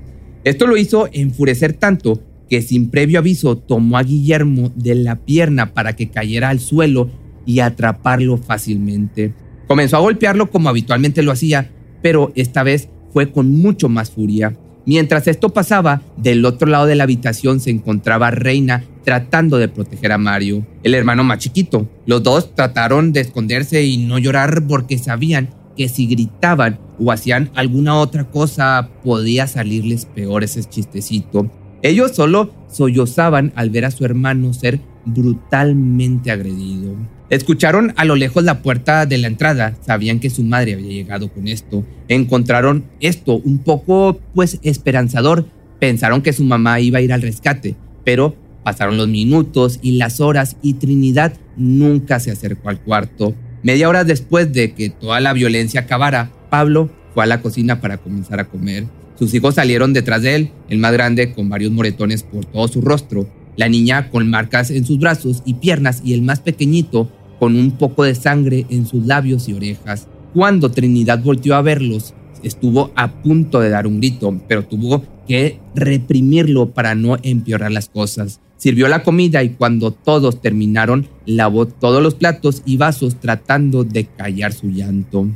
Esto 0.43 0.67
lo 0.67 0.75
hizo 0.75 1.07
enfurecer 1.13 1.71
tanto 1.71 2.21
que 2.49 2.61
sin 2.61 2.89
previo 2.89 3.19
aviso 3.19 3.55
tomó 3.55 3.97
a 3.97 4.03
Guillermo 4.03 4.73
de 4.75 4.95
la 4.95 5.15
pierna 5.15 5.73
para 5.73 5.95
que 5.95 6.09
cayera 6.09 6.49
al 6.49 6.59
suelo 6.59 7.09
y 7.45 7.59
atraparlo 7.59 8.35
fácilmente. 8.35 9.33
Comenzó 9.65 9.95
a 9.95 10.01
golpearlo 10.01 10.51
como 10.51 10.67
habitualmente 10.67 11.23
lo 11.23 11.31
hacía, 11.31 11.71
pero 12.01 12.33
esta 12.35 12.63
vez 12.63 12.89
fue 13.13 13.31
con 13.31 13.49
mucho 13.49 13.87
más 13.87 14.11
furia. 14.11 14.53
Mientras 14.85 15.27
esto 15.27 15.49
pasaba, 15.49 16.01
del 16.17 16.45
otro 16.45 16.67
lado 16.67 16.85
de 16.85 16.95
la 16.95 17.03
habitación 17.03 17.59
se 17.59 17.69
encontraba 17.69 18.31
Reina 18.31 18.83
tratando 19.03 19.57
de 19.57 19.69
proteger 19.69 20.11
a 20.11 20.17
Mario, 20.17 20.65
el 20.83 20.93
hermano 20.93 21.23
más 21.23 21.39
chiquito. 21.39 21.89
Los 22.05 22.23
dos 22.23 22.53
trataron 22.55 23.13
de 23.13 23.21
esconderse 23.21 23.83
y 23.83 23.97
no 23.97 24.17
llorar 24.17 24.63
porque 24.67 24.97
sabían 24.97 25.49
que 25.77 25.89
si 25.89 26.07
gritaban 26.07 26.79
o 26.99 27.11
hacían 27.11 27.49
alguna 27.55 27.95
otra 27.95 28.25
cosa 28.25 28.89
podía 29.03 29.47
salirles 29.47 30.05
peor 30.05 30.43
ese 30.43 30.63
chistecito. 30.63 31.49
Ellos 31.81 32.11
solo 32.15 32.53
sollozaban 32.69 33.51
al 33.55 33.69
ver 33.69 33.85
a 33.85 33.91
su 33.91 34.05
hermano 34.05 34.53
ser 34.53 34.79
brutalmente 35.05 36.31
agredido. 36.31 36.95
Escucharon 37.33 37.93
a 37.95 38.05
lo 38.05 38.15
lejos 38.15 38.43
la 38.43 38.61
puerta 38.61 39.07
de 39.07 39.17
la 39.17 39.25
entrada, 39.25 39.75
sabían 39.83 40.19
que 40.19 40.29
su 40.29 40.43
madre 40.43 40.75
había 40.75 40.91
llegado 40.91 41.29
con 41.33 41.47
esto. 41.47 41.83
Encontraron 42.07 42.85
esto 42.99 43.37
un 43.37 43.57
poco, 43.57 44.19
pues, 44.35 44.59
esperanzador. 44.61 45.47
Pensaron 45.79 46.21
que 46.21 46.31
su 46.31 46.43
mamá 46.43 46.79
iba 46.79 46.99
a 46.99 47.01
ir 47.01 47.11
al 47.11 47.23
rescate, 47.23 47.75
pero 48.05 48.35
pasaron 48.63 48.97
los 48.97 49.07
minutos 49.07 49.79
y 49.81 49.93
las 49.93 50.19
horas 50.19 50.57
y 50.61 50.75
Trinidad 50.75 51.33
nunca 51.57 52.19
se 52.19 52.29
acercó 52.29 52.69
al 52.69 52.79
cuarto. 52.79 53.33
Media 53.63 53.89
hora 53.89 54.03
después 54.03 54.53
de 54.53 54.75
que 54.75 54.91
toda 54.91 55.19
la 55.19 55.33
violencia 55.33 55.81
acabara, 55.81 56.31
Pablo 56.51 56.91
fue 57.15 57.23
a 57.23 57.27
la 57.27 57.41
cocina 57.41 57.81
para 57.81 57.97
comenzar 57.97 58.39
a 58.39 58.45
comer. 58.45 58.85
Sus 59.17 59.33
hijos 59.33 59.55
salieron 59.55 59.91
detrás 59.91 60.21
de 60.21 60.35
él, 60.35 60.51
el 60.69 60.77
más 60.77 60.93
grande 60.93 61.33
con 61.33 61.49
varios 61.49 61.71
moretones 61.71 62.21
por 62.21 62.45
todo 62.45 62.67
su 62.67 62.81
rostro, 62.81 63.27
la 63.55 63.69
niña 63.69 64.11
con 64.11 64.29
marcas 64.29 64.69
en 64.69 64.85
sus 64.85 64.99
brazos 64.99 65.41
y 65.45 65.55
piernas 65.55 66.03
y 66.05 66.13
el 66.13 66.21
más 66.21 66.39
pequeñito 66.39 67.09
con 67.43 67.57
un 67.57 67.71
poco 67.71 68.05
de 68.05 68.15
sangre 68.15 68.65
en 68.69 68.87
sus 68.87 69.05
labios 69.05 69.49
y 69.49 69.53
orejas. 69.53 70.07
Cuando 70.33 70.71
Trinidad 70.71 71.21
volteó 71.21 71.55
a 71.55 71.61
verlos, 71.61 72.13
estuvo 72.41 72.93
a 72.95 73.11
punto 73.21 73.59
de 73.59 73.69
dar 73.69 73.85
un 73.85 73.99
grito, 73.99 74.39
pero 74.47 74.63
tuvo 74.63 75.03
que 75.27 75.59
reprimirlo 75.75 76.69
para 76.69 76.95
no 76.95 77.17
empeorar 77.21 77.73
las 77.73 77.89
cosas. 77.89 78.39
Sirvió 78.55 78.87
la 78.87 79.03
comida 79.03 79.43
y 79.43 79.49
cuando 79.49 79.91
todos 79.91 80.39
terminaron, 80.39 81.09
lavó 81.25 81.65
todos 81.65 82.01
los 82.01 82.15
platos 82.15 82.61
y 82.65 82.77
vasos 82.77 83.19
tratando 83.19 83.83
de 83.83 84.05
callar 84.05 84.53
su 84.53 84.69
llanto. 84.69 85.27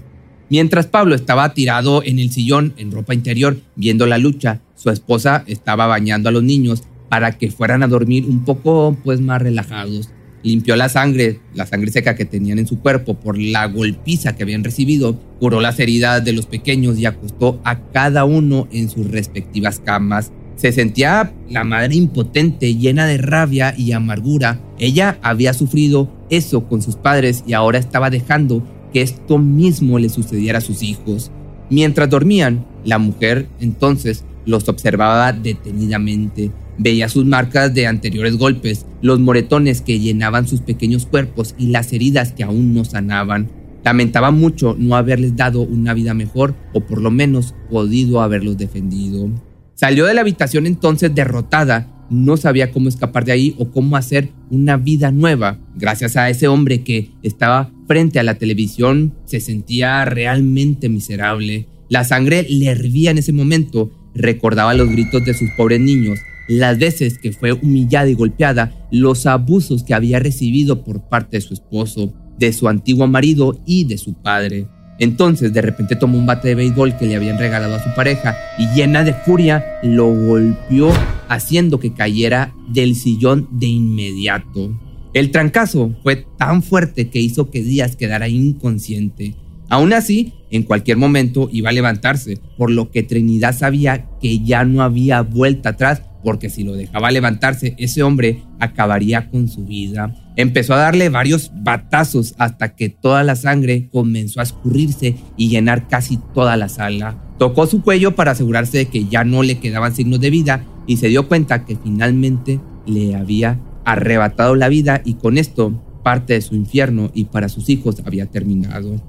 Mientras 0.49 0.87
Pablo 0.87 1.13
estaba 1.13 1.53
tirado 1.53 2.03
en 2.05 2.19
el 2.19 2.31
sillón 2.31 2.73
en 2.77 2.93
ropa 2.93 3.15
interior 3.15 3.57
viendo 3.75 4.05
la 4.05 4.17
lucha, 4.17 4.61
su 4.75 4.91
esposa 4.91 5.43
estaba 5.45 5.87
bañando 5.87 6.29
a 6.29 6.31
los 6.31 6.43
niños 6.43 6.83
para 7.09 7.37
que 7.37 7.51
fueran 7.51 7.83
a 7.83 7.87
dormir 7.87 8.25
un 8.25 8.45
poco 8.45 8.95
pues 9.03 9.19
más 9.19 9.41
relajados. 9.41 10.09
Limpió 10.43 10.75
la 10.75 10.87
sangre, 10.89 11.39
la 11.53 11.65
sangre 11.65 11.91
seca 11.91 12.15
que 12.15 12.25
tenían 12.25 12.59
en 12.59 12.67
su 12.67 12.79
cuerpo 12.79 13.15
por 13.15 13.37
la 13.37 13.65
golpiza 13.65 14.35
que 14.35 14.43
habían 14.43 14.63
recibido, 14.63 15.19
curó 15.39 15.61
las 15.61 15.79
heridas 15.79 16.23
de 16.23 16.33
los 16.33 16.45
pequeños 16.45 16.97
y 16.99 17.05
acostó 17.05 17.59
a 17.63 17.79
cada 17.91 18.25
uno 18.25 18.67
en 18.71 18.89
sus 18.89 19.09
respectivas 19.09 19.79
camas. 19.79 20.31
Se 20.55 20.71
sentía 20.71 21.33
la 21.49 21.63
madre 21.63 21.95
impotente, 21.95 22.75
llena 22.75 23.05
de 23.05 23.17
rabia 23.17 23.73
y 23.77 23.91
amargura. 23.91 24.59
Ella 24.79 25.19
había 25.21 25.53
sufrido 25.53 26.11
eso 26.29 26.67
con 26.67 26.81
sus 26.81 26.95
padres 26.95 27.43
y 27.45 27.53
ahora 27.53 27.77
estaba 27.77 28.09
dejando 28.09 28.63
que 28.93 29.01
esto 29.01 29.37
mismo 29.37 29.99
le 29.99 30.09
sucediera 30.09 30.59
a 30.59 30.61
sus 30.61 30.81
hijos. 30.81 31.31
Mientras 31.69 32.09
dormían, 32.09 32.65
la 32.85 32.97
mujer 32.97 33.47
entonces 33.59 34.23
los 34.45 34.69
observaba 34.69 35.33
detenidamente. 35.33 36.51
Veía 36.77 37.09
sus 37.09 37.25
marcas 37.25 37.73
de 37.73 37.87
anteriores 37.87 38.37
golpes, 38.37 38.85
los 39.01 39.19
moretones 39.19 39.81
que 39.81 39.99
llenaban 39.99 40.47
sus 40.47 40.61
pequeños 40.61 41.05
cuerpos 41.05 41.55
y 41.57 41.67
las 41.67 41.91
heridas 41.93 42.31
que 42.33 42.43
aún 42.43 42.73
no 42.73 42.85
sanaban. 42.85 43.49
Lamentaba 43.83 44.31
mucho 44.31 44.75
no 44.77 44.95
haberles 44.95 45.35
dado 45.35 45.61
una 45.61 45.93
vida 45.93 46.13
mejor 46.13 46.55
o 46.73 46.81
por 46.81 47.01
lo 47.01 47.09
menos 47.09 47.55
podido 47.69 48.21
haberlos 48.21 48.57
defendido. 48.57 49.29
Salió 49.75 50.05
de 50.05 50.13
la 50.13 50.21
habitación 50.21 50.65
entonces 50.65 51.13
derrotada 51.13 51.97
no 52.09 52.37
sabía 52.37 52.71
cómo 52.71 52.89
escapar 52.89 53.25
de 53.25 53.31
ahí 53.31 53.55
o 53.57 53.69
cómo 53.71 53.97
hacer 53.97 54.29
una 54.49 54.77
vida 54.77 55.11
nueva. 55.11 55.59
Gracias 55.75 56.15
a 56.15 56.29
ese 56.29 56.47
hombre 56.47 56.83
que 56.83 57.11
estaba 57.23 57.71
frente 57.87 58.19
a 58.19 58.23
la 58.23 58.35
televisión, 58.35 59.15
se 59.25 59.39
sentía 59.39 60.05
realmente 60.05 60.89
miserable. 60.89 61.67
La 61.89 62.03
sangre 62.03 62.45
le 62.49 62.67
hervía 62.67 63.11
en 63.11 63.17
ese 63.17 63.33
momento. 63.33 63.91
Recordaba 64.13 64.73
los 64.73 64.89
gritos 64.89 65.23
de 65.25 65.33
sus 65.33 65.49
pobres 65.51 65.79
niños, 65.79 66.19
las 66.47 66.77
veces 66.77 67.17
que 67.17 67.31
fue 67.31 67.51
humillada 67.51 68.09
y 68.09 68.13
golpeada, 68.13 68.73
los 68.91 69.25
abusos 69.25 69.83
que 69.83 69.93
había 69.93 70.19
recibido 70.19 70.83
por 70.83 71.01
parte 71.01 71.37
de 71.37 71.41
su 71.41 71.53
esposo, 71.53 72.13
de 72.37 72.53
su 72.53 72.67
antiguo 72.67 73.07
marido 73.07 73.59
y 73.65 73.85
de 73.85 73.97
su 73.97 74.13
padre. 74.13 74.67
Entonces 74.99 75.53
de 75.53 75.61
repente 75.61 75.95
tomó 75.95 76.17
un 76.17 76.25
bate 76.25 76.49
de 76.49 76.55
béisbol 76.55 76.97
que 76.97 77.05
le 77.05 77.15
habían 77.15 77.37
regalado 77.37 77.75
a 77.75 77.83
su 77.83 77.93
pareja 77.95 78.35
y 78.57 78.67
llena 78.75 79.03
de 79.03 79.13
furia 79.13 79.63
lo 79.83 80.07
golpeó 80.07 80.91
haciendo 81.29 81.79
que 81.79 81.93
cayera 81.93 82.53
del 82.69 82.95
sillón 82.95 83.47
de 83.51 83.67
inmediato. 83.67 84.75
El 85.13 85.31
trancazo 85.31 85.95
fue 86.03 86.25
tan 86.37 86.63
fuerte 86.63 87.09
que 87.09 87.19
hizo 87.19 87.49
que 87.49 87.61
Díaz 87.61 87.95
quedara 87.95 88.27
inconsciente. 88.27 89.35
Aún 89.69 89.93
así, 89.93 90.33
en 90.49 90.63
cualquier 90.63 90.97
momento 90.97 91.49
iba 91.51 91.69
a 91.69 91.73
levantarse, 91.73 92.39
por 92.57 92.71
lo 92.71 92.91
que 92.91 93.03
Trinidad 93.03 93.55
sabía 93.55 94.07
que 94.21 94.39
ya 94.39 94.63
no 94.63 94.81
había 94.81 95.21
vuelta 95.21 95.69
atrás 95.69 96.01
porque 96.23 96.49
si 96.49 96.63
lo 96.63 96.73
dejaba 96.73 97.09
levantarse, 97.11 97.73
ese 97.77 98.03
hombre 98.03 98.43
acabaría 98.59 99.29
con 99.29 99.47
su 99.47 99.65
vida. 99.65 100.13
Empezó 100.35 100.73
a 100.73 100.79
darle 100.79 101.07
varios 101.07 101.51
batazos 101.55 102.35
hasta 102.37 102.75
que 102.75 102.89
toda 102.89 103.23
la 103.23 103.35
sangre 103.35 103.87
comenzó 103.93 104.39
a 104.39 104.43
escurrirse 104.43 105.15
y 105.37 105.47
llenar 105.47 105.87
casi 105.87 106.19
toda 106.33 106.57
la 106.57 106.69
sala. 106.69 107.15
Tocó 107.37 107.65
su 107.65 107.81
cuello 107.81 108.15
para 108.15 108.31
asegurarse 108.31 108.77
de 108.77 108.85
que 108.87 109.05
ya 109.05 109.23
no 109.23 109.41
le 109.41 109.59
quedaban 109.59 109.95
signos 109.95 110.19
de 110.19 110.29
vida 110.29 110.65
y 110.85 110.97
se 110.97 111.07
dio 111.07 111.27
cuenta 111.27 111.65
que 111.65 111.77
finalmente 111.77 112.59
le 112.85 113.15
había 113.15 113.59
arrebatado 113.85 114.55
la 114.55 114.67
vida 114.69 115.01
y 115.05 115.13
con 115.13 115.37
esto 115.37 115.81
parte 116.03 116.33
de 116.33 116.41
su 116.41 116.55
infierno 116.55 117.09
y 117.13 117.25
para 117.25 117.47
sus 117.47 117.69
hijos 117.69 118.01
había 118.05 118.25
terminado. 118.25 119.01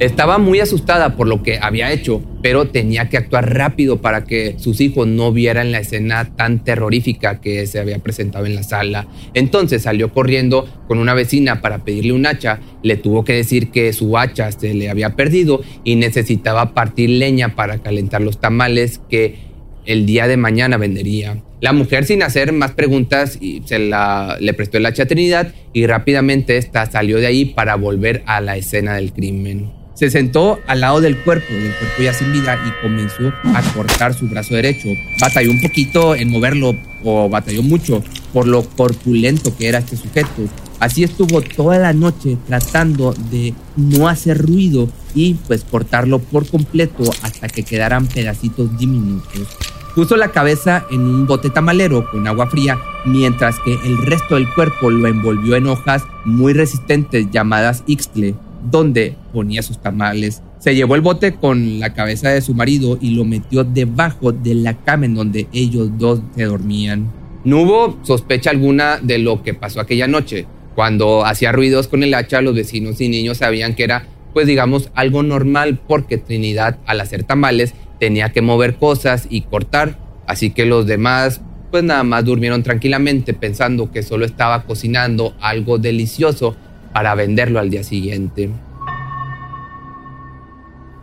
Estaba 0.00 0.38
muy 0.38 0.60
asustada 0.60 1.14
por 1.14 1.28
lo 1.28 1.42
que 1.42 1.58
había 1.60 1.92
hecho, 1.92 2.22
pero 2.42 2.68
tenía 2.68 3.10
que 3.10 3.18
actuar 3.18 3.52
rápido 3.52 4.00
para 4.00 4.24
que 4.24 4.54
sus 4.58 4.80
hijos 4.80 5.06
no 5.06 5.30
vieran 5.30 5.72
la 5.72 5.80
escena 5.80 6.34
tan 6.36 6.64
terrorífica 6.64 7.42
que 7.42 7.66
se 7.66 7.80
había 7.80 7.98
presentado 7.98 8.46
en 8.46 8.54
la 8.54 8.62
sala. 8.62 9.08
Entonces 9.34 9.82
salió 9.82 10.10
corriendo 10.14 10.66
con 10.88 10.98
una 10.98 11.12
vecina 11.12 11.60
para 11.60 11.84
pedirle 11.84 12.14
un 12.14 12.24
hacha. 12.24 12.60
Le 12.82 12.96
tuvo 12.96 13.24
que 13.24 13.34
decir 13.34 13.70
que 13.70 13.92
su 13.92 14.16
hacha 14.16 14.50
se 14.52 14.72
le 14.72 14.88
había 14.88 15.16
perdido 15.16 15.60
y 15.84 15.96
necesitaba 15.96 16.72
partir 16.72 17.10
leña 17.10 17.54
para 17.54 17.82
calentar 17.82 18.22
los 18.22 18.40
tamales 18.40 19.02
que 19.10 19.50
el 19.84 20.06
día 20.06 20.26
de 20.28 20.38
mañana 20.38 20.78
vendería. 20.78 21.42
La 21.60 21.74
mujer 21.74 22.06
sin 22.06 22.22
hacer 22.22 22.54
más 22.54 22.70
preguntas 22.70 23.38
se 23.66 23.78
la, 23.78 24.38
le 24.40 24.54
prestó 24.54 24.78
el 24.78 24.86
hacha 24.86 25.02
a 25.02 25.06
Trinidad 25.06 25.52
y 25.74 25.86
rápidamente 25.86 26.56
esta 26.56 26.86
salió 26.90 27.18
de 27.18 27.26
ahí 27.26 27.44
para 27.44 27.74
volver 27.74 28.22
a 28.24 28.40
la 28.40 28.56
escena 28.56 28.94
del 28.94 29.12
crimen. 29.12 29.79
Se 30.00 30.08
sentó 30.08 30.60
al 30.66 30.80
lado 30.80 31.02
del 31.02 31.18
cuerpo, 31.18 31.52
del 31.52 31.74
cuerpo 31.74 32.02
ya 32.02 32.14
sin 32.14 32.32
vida, 32.32 32.58
y 32.66 32.70
comenzó 32.80 33.34
a 33.54 33.60
cortar 33.74 34.14
su 34.14 34.28
brazo 34.28 34.54
derecho. 34.54 34.88
Batalló 35.20 35.50
un 35.50 35.60
poquito 35.60 36.14
en 36.14 36.30
moverlo, 36.30 36.74
o 37.04 37.28
batalló 37.28 37.62
mucho, 37.62 38.02
por 38.32 38.48
lo 38.48 38.62
corpulento 38.62 39.54
que 39.54 39.68
era 39.68 39.80
este 39.80 39.98
sujeto. 39.98 40.48
Así 40.78 41.04
estuvo 41.04 41.42
toda 41.42 41.78
la 41.78 41.92
noche 41.92 42.38
tratando 42.46 43.14
de 43.30 43.52
no 43.76 44.08
hacer 44.08 44.38
ruido 44.38 44.88
y 45.14 45.34
pues 45.34 45.64
cortarlo 45.64 46.18
por 46.18 46.48
completo 46.48 47.02
hasta 47.20 47.48
que 47.48 47.62
quedaran 47.62 48.06
pedacitos 48.06 48.78
diminutos. 48.78 49.48
Puso 49.94 50.16
la 50.16 50.28
cabeza 50.28 50.86
en 50.90 51.02
un 51.02 51.26
bote 51.26 51.50
tamalero 51.50 52.10
con 52.10 52.26
agua 52.26 52.46
fría, 52.46 52.78
mientras 53.04 53.58
que 53.66 53.74
el 53.74 53.98
resto 53.98 54.36
del 54.36 54.48
cuerpo 54.54 54.88
lo 54.88 55.06
envolvió 55.08 55.56
en 55.56 55.66
hojas 55.66 56.04
muy 56.24 56.54
resistentes 56.54 57.30
llamadas 57.30 57.82
ixtle, 57.86 58.34
donde 58.62 59.16
ponía 59.32 59.62
sus 59.62 59.80
tamales. 59.80 60.42
Se 60.58 60.74
llevó 60.74 60.94
el 60.94 61.00
bote 61.00 61.34
con 61.34 61.80
la 61.80 61.94
cabeza 61.94 62.30
de 62.30 62.40
su 62.40 62.54
marido 62.54 62.98
y 63.00 63.10
lo 63.10 63.24
metió 63.24 63.64
debajo 63.64 64.32
de 64.32 64.54
la 64.54 64.74
cama 64.74 65.06
en 65.06 65.14
donde 65.14 65.48
ellos 65.52 65.90
dos 65.98 66.20
se 66.36 66.44
dormían. 66.44 67.10
No 67.44 67.62
hubo 67.62 67.98
sospecha 68.02 68.50
alguna 68.50 68.98
de 68.98 69.18
lo 69.18 69.42
que 69.42 69.54
pasó 69.54 69.80
aquella 69.80 70.06
noche. 70.06 70.46
Cuando 70.74 71.24
hacía 71.24 71.52
ruidos 71.52 71.88
con 71.88 72.02
el 72.02 72.14
hacha, 72.14 72.42
los 72.42 72.54
vecinos 72.54 73.00
y 73.00 73.08
niños 73.08 73.38
sabían 73.38 73.74
que 73.74 73.84
era, 73.84 74.06
pues 74.34 74.46
digamos, 74.46 74.90
algo 74.94 75.22
normal 75.22 75.80
porque 75.88 76.18
Trinidad 76.18 76.78
al 76.86 77.00
hacer 77.00 77.24
tamales 77.24 77.74
tenía 77.98 78.30
que 78.32 78.42
mover 78.42 78.76
cosas 78.76 79.26
y 79.30 79.42
cortar, 79.42 79.98
así 80.26 80.50
que 80.50 80.64
los 80.64 80.86
demás 80.86 81.40
pues 81.70 81.84
nada 81.84 82.02
más 82.02 82.24
durmieron 82.24 82.62
tranquilamente 82.62 83.32
pensando 83.32 83.92
que 83.92 84.02
solo 84.02 84.24
estaba 84.24 84.64
cocinando 84.64 85.34
algo 85.40 85.78
delicioso 85.78 86.56
para 86.92 87.14
venderlo 87.14 87.60
al 87.60 87.70
día 87.70 87.84
siguiente. 87.84 88.50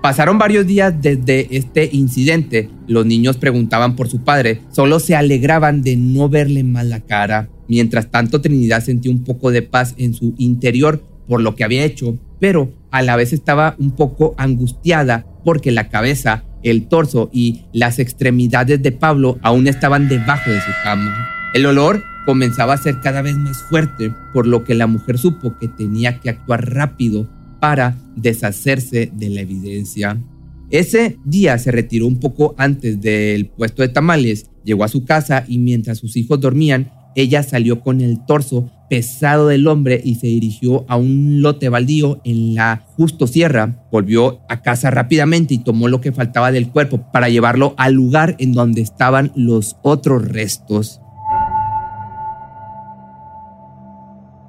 Pasaron 0.02 0.38
varios 0.38 0.68
días 0.68 0.94
desde 1.02 1.48
este 1.56 1.90
incidente. 1.92 2.70
Los 2.88 3.06
niños 3.06 3.38
preguntaban 3.38 3.96
por 3.96 4.08
su 4.08 4.20
padre, 4.24 4.62
solo 4.72 5.00
se 5.00 5.16
alegraban 5.16 5.82
de 5.82 5.98
no 5.98 6.30
verle 6.30 6.64
mal 6.64 6.90
la 6.90 7.02
cara. 7.02 7.50
Mientras 7.68 8.10
tanto, 8.10 8.40
Trinidad 8.40 8.84
sentía 8.84 9.12
un 9.12 9.24
poco 9.24 9.52
de 9.52 9.64
paz 9.64 9.96
en 9.98 10.14
su 10.14 10.34
interior 10.38 11.04
por 11.28 11.42
lo 11.42 11.56
que 11.56 11.64
había 11.64 11.84
hecho, 11.84 12.18
pero 12.40 12.72
a 12.92 13.02
la 13.02 13.16
vez 13.16 13.34
estaba 13.34 13.76
un 13.80 13.92
poco 13.92 14.34
angustiada 14.38 15.26
porque 15.44 15.72
la 15.72 15.90
cabeza, 15.90 16.46
el 16.64 16.88
torso 16.88 17.30
y 17.34 17.66
las 17.74 18.00
extremidades 18.00 18.82
de 18.82 18.92
Pablo 18.92 19.38
aún 19.42 19.68
estaban 19.68 20.08
debajo 20.08 20.50
de 20.50 20.62
su 20.62 20.72
cama. 20.84 21.28
El 21.54 21.66
olor 21.66 22.04
comenzaba 22.26 22.74
a 22.74 22.78
ser 22.78 23.00
cada 23.02 23.22
vez 23.22 23.38
más 23.38 23.62
fuerte, 23.64 24.14
por 24.34 24.48
lo 24.48 24.64
que 24.64 24.76
la 24.76 24.88
mujer 24.88 25.18
supo 25.18 25.58
que 25.60 25.68
tenía 25.68 26.20
que 26.20 26.30
actuar 26.30 26.74
rápido 26.74 27.28
para 27.60 27.98
deshacerse 28.16 29.12
de 29.14 29.30
la 29.30 29.42
evidencia. 29.42 30.22
Ese 30.70 31.18
día 31.24 31.58
se 31.58 31.72
retiró 31.72 32.08
un 32.08 32.20
poco 32.20 32.54
antes 32.58 33.00
del 33.00 33.48
puesto 33.48 33.82
de 33.82 33.90
tamales, 33.90 34.50
llegó 34.66 34.84
a 34.84 34.90
su 34.90 35.06
casa 35.06 35.46
y 35.48 35.60
mientras 35.60 35.98
sus 35.98 36.18
hijos 36.18 36.42
dormían, 36.42 36.92
ella 37.16 37.42
salió 37.42 37.80
con 37.80 38.02
el 38.02 38.26
torso 38.26 38.70
pesado 38.90 39.48
del 39.48 39.68
hombre 39.68 40.00
y 40.04 40.16
se 40.16 40.28
dirigió 40.28 40.86
a 40.88 40.98
un 40.98 41.42
lote 41.42 41.68
baldío 41.70 42.22
en 42.24 42.54
la 42.54 42.86
Justo 42.96 43.28
Sierra. 43.28 43.88
Volvió 43.92 44.42
a 44.50 44.62
casa 44.62 44.92
rápidamente 44.92 45.54
y 45.54 45.58
tomó 45.58 45.88
lo 45.88 46.00
que 46.00 46.12
faltaba 46.12 46.52
del 46.52 46.70
cuerpo 46.70 47.12
para 47.12 47.30
llevarlo 47.30 47.74
al 47.78 47.94
lugar 47.94 48.36
en 48.40 48.54
donde 48.54 48.82
estaban 48.82 49.32
los 49.36 49.78
otros 49.82 50.28
restos. 50.28 51.02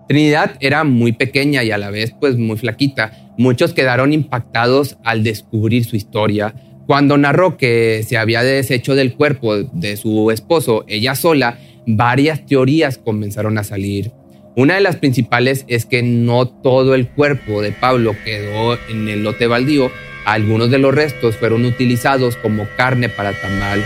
Trinidad 0.09 0.57
era 0.61 0.85
muy 0.85 1.13
pequeña 1.13 1.63
y 1.63 1.71
a 1.71 1.79
la 1.79 1.91
vez 1.91 2.15
pues 2.19 2.39
muy 2.39 2.57
flaquita. 2.57 3.13
Muchos 3.37 3.75
quedaron 3.75 4.13
impactados 4.15 4.97
al 5.05 5.23
descubrir 5.23 5.85
su 5.85 5.97
historia. 5.97 6.55
Cuando 6.87 7.19
narró 7.19 7.59
que 7.59 8.03
se 8.09 8.17
había 8.17 8.43
deshecho 8.43 8.95
del 8.95 9.15
cuerpo 9.15 9.57
de 9.57 9.99
su 9.99 10.31
esposo 10.31 10.87
ella 10.89 11.15
sola, 11.15 11.59
varias 11.87 12.47
teorías 12.47 12.97
comenzaron 12.97 13.59
a 13.59 13.65
salir. 13.65 14.11
Una 14.57 14.75
de 14.75 14.81
las 14.81 14.97
principales 14.97 15.67
es 15.69 15.85
que 15.85 16.03
no 16.03 16.49
todo 16.49 16.95
el 16.95 17.09
cuerpo 17.09 17.61
de 17.61 17.73
Pablo 17.73 18.17
quedó 18.25 18.79
en 18.89 19.09
el 19.09 19.23
lote 19.23 19.47
baldío, 19.47 19.91
algunos 20.25 20.71
de 20.71 20.79
los 20.79 20.95
restos 20.95 21.37
fueron 21.37 21.67
utilizados 21.67 22.37
como 22.37 22.67
carne 22.77 23.09
para 23.11 23.35
tamal. 23.35 23.85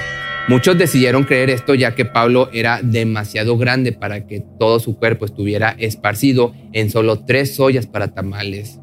Muchos 0.48 0.76
decidieron 0.76 1.22
creer 1.22 1.50
esto 1.50 1.74
ya 1.74 1.94
que 1.94 2.04
Pablo 2.04 2.50
era 2.52 2.80
demasiado 2.82 3.56
grande 3.56 3.92
para 3.92 4.26
que 4.26 4.44
todo 4.58 4.80
su 4.80 4.96
cuerpo 4.96 5.24
estuviera 5.24 5.76
esparcido 5.78 6.52
en 6.72 6.90
solo 6.90 7.20
tres 7.20 7.60
ollas 7.60 7.86
para 7.86 8.08
tamales. 8.08 8.80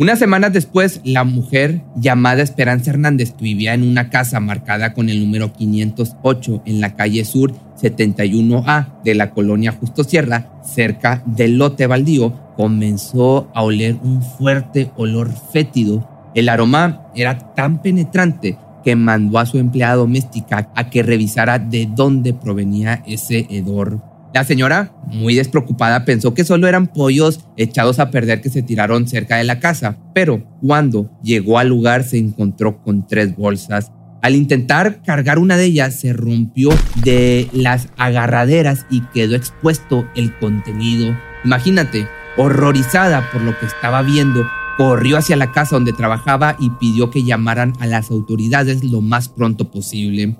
Unas 0.00 0.18
semanas 0.18 0.52
después, 0.52 1.00
la 1.04 1.22
mujer 1.22 1.82
llamada 1.94 2.42
Esperanza 2.42 2.90
Hernández, 2.90 3.36
vivía 3.38 3.74
en 3.74 3.84
una 3.84 4.10
casa 4.10 4.40
marcada 4.40 4.92
con 4.92 5.08
el 5.08 5.20
número 5.20 5.52
508 5.52 6.62
en 6.66 6.80
la 6.80 6.96
calle 6.96 7.24
Sur 7.24 7.54
71A 7.80 9.00
de 9.04 9.14
la 9.14 9.30
colonia 9.30 9.70
Justo 9.70 10.02
Sierra, 10.02 10.50
cerca 10.64 11.22
del 11.24 11.58
lote 11.58 11.86
baldío, 11.86 12.32
comenzó 12.56 13.48
a 13.54 13.62
oler 13.62 13.94
un 14.02 14.20
fuerte 14.24 14.90
olor 14.96 15.30
fétido. 15.52 16.32
El 16.34 16.48
aroma 16.48 17.06
era 17.14 17.54
tan 17.54 17.80
penetrante 17.80 18.58
que 18.84 18.96
mandó 18.96 19.38
a 19.38 19.46
su 19.46 19.58
empleada 19.58 19.96
doméstica 19.96 20.70
a 20.74 20.90
que 20.90 21.02
revisara 21.02 21.58
de 21.58 21.88
dónde 21.90 22.34
provenía 22.34 23.02
ese 23.06 23.46
hedor. 23.50 24.02
La 24.34 24.42
señora, 24.42 24.92
muy 25.06 25.36
despreocupada, 25.36 26.04
pensó 26.04 26.34
que 26.34 26.44
solo 26.44 26.66
eran 26.66 26.88
pollos 26.88 27.46
echados 27.56 28.00
a 28.00 28.10
perder 28.10 28.40
que 28.40 28.50
se 28.50 28.62
tiraron 28.62 29.06
cerca 29.06 29.36
de 29.36 29.44
la 29.44 29.60
casa, 29.60 29.96
pero 30.12 30.44
cuando 30.60 31.08
llegó 31.22 31.58
al 31.58 31.68
lugar 31.68 32.02
se 32.02 32.18
encontró 32.18 32.82
con 32.82 33.06
tres 33.06 33.36
bolsas. 33.36 33.92
Al 34.22 34.34
intentar 34.34 35.02
cargar 35.02 35.38
una 35.38 35.56
de 35.56 35.66
ellas 35.66 35.94
se 36.00 36.12
rompió 36.12 36.70
de 37.04 37.48
las 37.52 37.88
agarraderas 37.96 38.86
y 38.90 39.02
quedó 39.12 39.36
expuesto 39.36 40.04
el 40.16 40.36
contenido. 40.38 41.16
Imagínate, 41.44 42.08
horrorizada 42.36 43.30
por 43.30 43.42
lo 43.42 43.56
que 43.58 43.66
estaba 43.66 44.02
viendo, 44.02 44.44
corrió 44.76 45.16
hacia 45.16 45.36
la 45.36 45.52
casa 45.52 45.76
donde 45.76 45.92
trabajaba 45.92 46.56
y 46.58 46.70
pidió 46.70 47.10
que 47.10 47.22
llamaran 47.22 47.72
a 47.80 47.86
las 47.86 48.10
autoridades 48.10 48.82
lo 48.84 49.00
más 49.00 49.28
pronto 49.28 49.70
posible. 49.70 50.36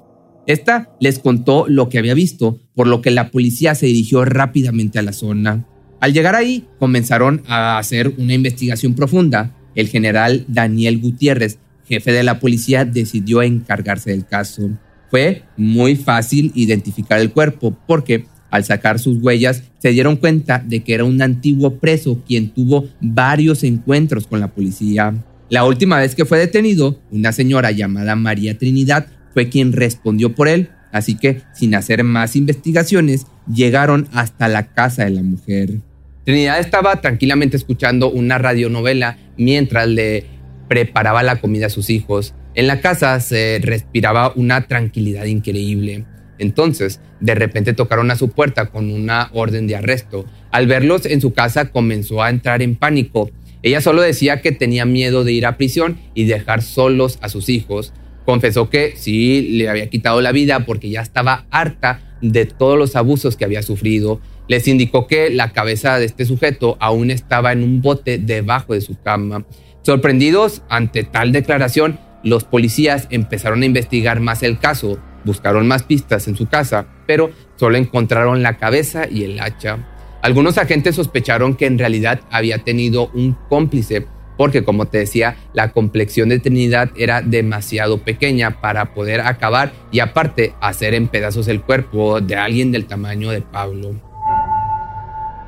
Esta 0.46 0.90
les 1.00 1.18
contó 1.18 1.66
lo 1.68 1.88
que 1.88 1.98
había 1.98 2.14
visto, 2.14 2.60
por 2.74 2.86
lo 2.86 3.00
que 3.00 3.10
la 3.10 3.30
policía 3.30 3.74
se 3.74 3.86
dirigió 3.86 4.24
rápidamente 4.24 4.98
a 4.98 5.02
la 5.02 5.12
zona. 5.12 5.66
Al 6.00 6.12
llegar 6.12 6.34
ahí, 6.34 6.66
comenzaron 6.78 7.42
a 7.46 7.78
hacer 7.78 8.12
una 8.18 8.34
investigación 8.34 8.94
profunda. 8.94 9.56
El 9.74 9.88
general 9.88 10.44
Daniel 10.48 10.98
Gutiérrez, 10.98 11.58
jefe 11.86 12.12
de 12.12 12.24
la 12.24 12.40
policía, 12.40 12.84
decidió 12.84 13.42
encargarse 13.42 14.10
del 14.10 14.26
caso. 14.26 14.70
Fue 15.10 15.44
muy 15.56 15.96
fácil 15.96 16.52
identificar 16.54 17.20
el 17.20 17.32
cuerpo 17.32 17.76
porque 17.86 18.26
al 18.54 18.64
sacar 18.64 19.00
sus 19.00 19.20
huellas, 19.20 19.64
se 19.78 19.90
dieron 19.90 20.14
cuenta 20.14 20.62
de 20.64 20.84
que 20.84 20.94
era 20.94 21.02
un 21.02 21.20
antiguo 21.20 21.78
preso 21.78 22.22
quien 22.24 22.50
tuvo 22.50 22.88
varios 23.00 23.64
encuentros 23.64 24.28
con 24.28 24.38
la 24.38 24.46
policía. 24.46 25.12
La 25.50 25.64
última 25.64 25.98
vez 25.98 26.14
que 26.14 26.24
fue 26.24 26.38
detenido, 26.38 27.00
una 27.10 27.32
señora 27.32 27.72
llamada 27.72 28.14
María 28.14 28.56
Trinidad 28.56 29.08
fue 29.32 29.48
quien 29.48 29.72
respondió 29.72 30.36
por 30.36 30.46
él, 30.46 30.70
así 30.92 31.16
que 31.16 31.42
sin 31.52 31.74
hacer 31.74 32.04
más 32.04 32.36
investigaciones, 32.36 33.26
llegaron 33.52 34.06
hasta 34.12 34.46
la 34.46 34.72
casa 34.72 35.04
de 35.04 35.10
la 35.10 35.22
mujer. 35.24 35.80
Trinidad 36.24 36.60
estaba 36.60 37.00
tranquilamente 37.00 37.56
escuchando 37.56 38.08
una 38.08 38.38
radionovela 38.38 39.18
mientras 39.36 39.88
le 39.88 40.26
preparaba 40.68 41.24
la 41.24 41.40
comida 41.40 41.66
a 41.66 41.70
sus 41.70 41.90
hijos. 41.90 42.34
En 42.54 42.68
la 42.68 42.80
casa 42.80 43.18
se 43.18 43.58
respiraba 43.60 44.32
una 44.36 44.68
tranquilidad 44.68 45.24
increíble. 45.24 46.04
Entonces, 46.38 47.00
de 47.20 47.34
repente 47.34 47.74
tocaron 47.74 48.10
a 48.10 48.16
su 48.16 48.30
puerta 48.30 48.66
con 48.66 48.90
una 48.90 49.30
orden 49.32 49.66
de 49.66 49.76
arresto. 49.76 50.24
Al 50.50 50.66
verlos 50.66 51.06
en 51.06 51.20
su 51.20 51.32
casa 51.32 51.70
comenzó 51.70 52.22
a 52.22 52.30
entrar 52.30 52.62
en 52.62 52.76
pánico. 52.76 53.30
Ella 53.62 53.80
solo 53.80 54.02
decía 54.02 54.42
que 54.42 54.52
tenía 54.52 54.84
miedo 54.84 55.24
de 55.24 55.32
ir 55.32 55.46
a 55.46 55.56
prisión 55.56 55.98
y 56.14 56.24
dejar 56.24 56.62
solos 56.62 57.18
a 57.22 57.28
sus 57.28 57.48
hijos. 57.48 57.92
Confesó 58.26 58.70
que 58.70 58.94
sí 58.96 59.42
le 59.52 59.68
había 59.68 59.88
quitado 59.88 60.20
la 60.20 60.32
vida 60.32 60.66
porque 60.66 60.90
ya 60.90 61.00
estaba 61.00 61.46
harta 61.50 62.16
de 62.20 62.46
todos 62.46 62.78
los 62.78 62.96
abusos 62.96 63.36
que 63.36 63.44
había 63.44 63.62
sufrido. 63.62 64.20
Les 64.48 64.68
indicó 64.68 65.06
que 65.06 65.30
la 65.30 65.52
cabeza 65.52 65.98
de 65.98 66.04
este 66.04 66.24
sujeto 66.24 66.76
aún 66.80 67.10
estaba 67.10 67.52
en 67.52 67.62
un 67.62 67.80
bote 67.80 68.18
debajo 68.18 68.74
de 68.74 68.80
su 68.80 69.00
cama. 69.00 69.46
Sorprendidos 69.82 70.62
ante 70.68 71.04
tal 71.04 71.32
declaración, 71.32 71.98
los 72.22 72.44
policías 72.44 73.06
empezaron 73.10 73.62
a 73.62 73.66
investigar 73.66 74.20
más 74.20 74.42
el 74.42 74.58
caso 74.58 74.98
Buscaron 75.24 75.66
más 75.66 75.82
pistas 75.82 76.28
en 76.28 76.36
su 76.36 76.46
casa, 76.46 76.86
pero 77.06 77.30
solo 77.56 77.76
encontraron 77.76 78.42
la 78.42 78.58
cabeza 78.58 79.08
y 79.08 79.24
el 79.24 79.40
hacha. 79.40 79.78
Algunos 80.22 80.56
agentes 80.58 80.94
sospecharon 80.94 81.54
que 81.54 81.66
en 81.66 81.78
realidad 81.78 82.20
había 82.30 82.58
tenido 82.58 83.08
un 83.14 83.36
cómplice, 83.48 84.06
porque 84.36 84.64
como 84.64 84.86
te 84.86 84.98
decía, 84.98 85.36
la 85.52 85.72
complexión 85.72 86.28
de 86.28 86.38
Trinidad 86.38 86.90
era 86.96 87.22
demasiado 87.22 87.98
pequeña 87.98 88.60
para 88.60 88.94
poder 88.94 89.20
acabar 89.20 89.72
y 89.92 90.00
aparte 90.00 90.54
hacer 90.60 90.94
en 90.94 91.08
pedazos 91.08 91.48
el 91.48 91.60
cuerpo 91.60 92.20
de 92.20 92.36
alguien 92.36 92.72
del 92.72 92.86
tamaño 92.86 93.30
de 93.30 93.42
Pablo. 93.42 94.00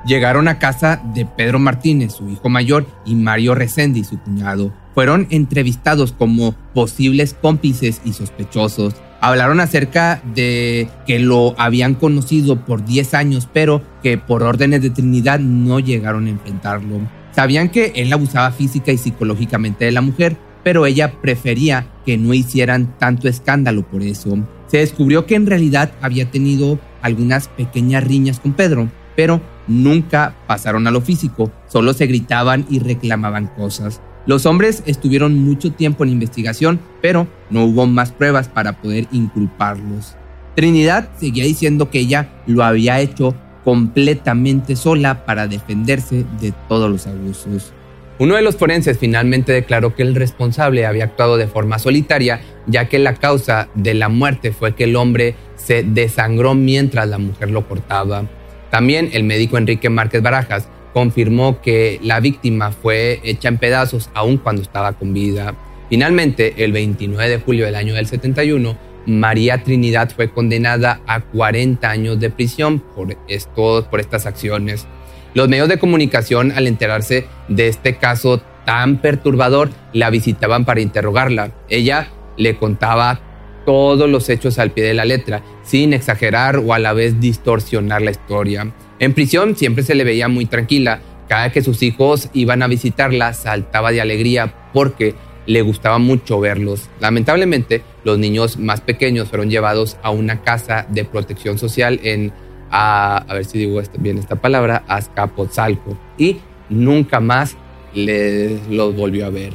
Llegaron 0.06 0.46
a 0.46 0.60
casa 0.60 1.02
de 1.14 1.26
Pedro 1.26 1.58
Martínez, 1.58 2.12
su 2.12 2.28
hijo 2.28 2.48
mayor, 2.48 2.86
y 3.04 3.16
Mario 3.16 3.56
Resendi, 3.56 4.04
su 4.04 4.20
cuñado. 4.20 4.72
Fueron 4.94 5.26
entrevistados 5.30 6.12
como 6.12 6.52
posibles 6.74 7.34
cómplices 7.34 8.00
y 8.04 8.12
sospechosos 8.12 8.94
hablaron 9.26 9.58
acerca 9.58 10.22
de 10.34 10.88
que 11.04 11.18
lo 11.18 11.54
habían 11.58 11.94
conocido 11.94 12.64
por 12.64 12.84
10 12.84 13.14
años, 13.14 13.48
pero 13.52 13.82
que 14.02 14.18
por 14.18 14.44
órdenes 14.44 14.82
de 14.82 14.90
Trinidad 14.90 15.40
no 15.40 15.80
llegaron 15.80 16.26
a 16.26 16.30
enfrentarlo. 16.30 17.00
Sabían 17.32 17.68
que 17.68 17.92
él 17.96 18.12
abusaba 18.12 18.52
física 18.52 18.92
y 18.92 18.98
psicológicamente 18.98 19.84
de 19.84 19.92
la 19.92 20.00
mujer, 20.00 20.36
pero 20.62 20.86
ella 20.86 21.20
prefería 21.20 21.88
que 22.04 22.16
no 22.16 22.34
hicieran 22.34 22.96
tanto 22.98 23.28
escándalo 23.28 23.82
por 23.82 24.02
eso. 24.02 24.38
Se 24.68 24.78
descubrió 24.78 25.26
que 25.26 25.34
en 25.34 25.46
realidad 25.46 25.90
había 26.00 26.30
tenido 26.30 26.78
algunas 27.02 27.48
pequeñas 27.48 28.04
riñas 28.04 28.38
con 28.38 28.52
Pedro, 28.52 28.90
pero 29.16 29.40
nunca 29.66 30.36
pasaron 30.46 30.86
a 30.86 30.92
lo 30.92 31.00
físico, 31.00 31.50
solo 31.66 31.94
se 31.94 32.06
gritaban 32.06 32.64
y 32.70 32.78
reclamaban 32.78 33.48
cosas. 33.48 34.00
Los 34.26 34.44
hombres 34.44 34.82
estuvieron 34.86 35.38
mucho 35.38 35.72
tiempo 35.72 36.02
en 36.02 36.10
investigación, 36.10 36.80
pero 37.00 37.28
no 37.48 37.64
hubo 37.64 37.86
más 37.86 38.10
pruebas 38.10 38.48
para 38.48 38.80
poder 38.82 39.06
inculparlos. 39.12 40.16
Trinidad 40.56 41.10
seguía 41.16 41.44
diciendo 41.44 41.90
que 41.90 42.00
ella 42.00 42.30
lo 42.46 42.64
había 42.64 43.00
hecho 43.00 43.36
completamente 43.64 44.74
sola 44.74 45.24
para 45.26 45.46
defenderse 45.46 46.24
de 46.40 46.52
todos 46.68 46.90
los 46.90 47.06
abusos. 47.06 47.72
Uno 48.18 48.34
de 48.34 48.42
los 48.42 48.56
forenses 48.56 48.98
finalmente 48.98 49.52
declaró 49.52 49.94
que 49.94 50.02
el 50.02 50.14
responsable 50.14 50.86
había 50.86 51.04
actuado 51.04 51.36
de 51.36 51.46
forma 51.46 51.78
solitaria, 51.78 52.40
ya 52.66 52.88
que 52.88 52.98
la 52.98 53.14
causa 53.14 53.68
de 53.74 53.94
la 53.94 54.08
muerte 54.08 54.52
fue 54.52 54.74
que 54.74 54.84
el 54.84 54.96
hombre 54.96 55.36
se 55.56 55.82
desangró 55.82 56.54
mientras 56.54 57.08
la 57.08 57.18
mujer 57.18 57.50
lo 57.50 57.68
cortaba. 57.68 58.24
También 58.70 59.10
el 59.12 59.24
médico 59.24 59.58
Enrique 59.58 59.90
Márquez 59.90 60.22
Barajas 60.22 60.68
confirmó 60.96 61.60
que 61.60 62.00
la 62.02 62.20
víctima 62.20 62.72
fue 62.72 63.20
hecha 63.22 63.48
en 63.48 63.58
pedazos 63.58 64.08
aún 64.14 64.38
cuando 64.38 64.62
estaba 64.62 64.94
con 64.94 65.12
vida. 65.12 65.54
Finalmente, 65.90 66.64
el 66.64 66.72
29 66.72 67.28
de 67.28 67.38
julio 67.38 67.66
del 67.66 67.74
año 67.74 67.92
del 67.92 68.06
71, 68.06 68.78
María 69.04 69.62
Trinidad 69.62 70.10
fue 70.16 70.30
condenada 70.30 71.02
a 71.06 71.20
40 71.20 71.86
años 71.90 72.18
de 72.18 72.30
prisión 72.30 72.78
por, 72.78 73.14
esto, 73.28 73.86
por 73.90 74.00
estas 74.00 74.24
acciones. 74.24 74.86
Los 75.34 75.50
medios 75.50 75.68
de 75.68 75.78
comunicación, 75.78 76.50
al 76.52 76.66
enterarse 76.66 77.26
de 77.48 77.68
este 77.68 77.98
caso 77.98 78.40
tan 78.64 78.96
perturbador, 78.96 79.68
la 79.92 80.08
visitaban 80.08 80.64
para 80.64 80.80
interrogarla. 80.80 81.52
Ella 81.68 82.08
le 82.38 82.56
contaba 82.56 83.20
todos 83.66 84.08
los 84.08 84.30
hechos 84.30 84.58
al 84.58 84.70
pie 84.70 84.84
de 84.84 84.94
la 84.94 85.04
letra, 85.04 85.42
sin 85.62 85.92
exagerar 85.92 86.56
o 86.56 86.72
a 86.72 86.78
la 86.78 86.94
vez 86.94 87.20
distorsionar 87.20 88.00
la 88.00 88.12
historia. 88.12 88.72
En 88.98 89.12
prisión 89.12 89.56
siempre 89.56 89.84
se 89.84 89.94
le 89.94 90.04
veía 90.04 90.28
muy 90.28 90.46
tranquila. 90.46 91.00
Cada 91.28 91.50
que 91.50 91.62
sus 91.62 91.82
hijos 91.82 92.30
iban 92.32 92.62
a 92.62 92.68
visitarla, 92.68 93.32
saltaba 93.32 93.92
de 93.92 94.00
alegría 94.00 94.70
porque 94.72 95.14
le 95.46 95.62
gustaba 95.62 95.98
mucho 95.98 96.40
verlos. 96.40 96.88
Lamentablemente, 97.00 97.82
los 98.04 98.18
niños 98.18 98.58
más 98.58 98.80
pequeños 98.80 99.28
fueron 99.28 99.50
llevados 99.50 99.96
a 100.02 100.10
una 100.10 100.42
casa 100.42 100.86
de 100.88 101.04
protección 101.04 101.58
social 101.58 102.00
en 102.02 102.32
a, 102.70 103.24
ver 103.32 103.44
si 103.44 103.58
digo 103.58 103.80
bien 103.98 104.18
esta 104.18 104.36
palabra, 104.36 104.84
Azcapotzalco. 104.88 105.96
Y 106.18 106.38
nunca 106.68 107.20
más 107.20 107.56
le, 107.94 108.58
los 108.70 108.94
volvió 108.96 109.26
a 109.26 109.30
ver. 109.30 109.52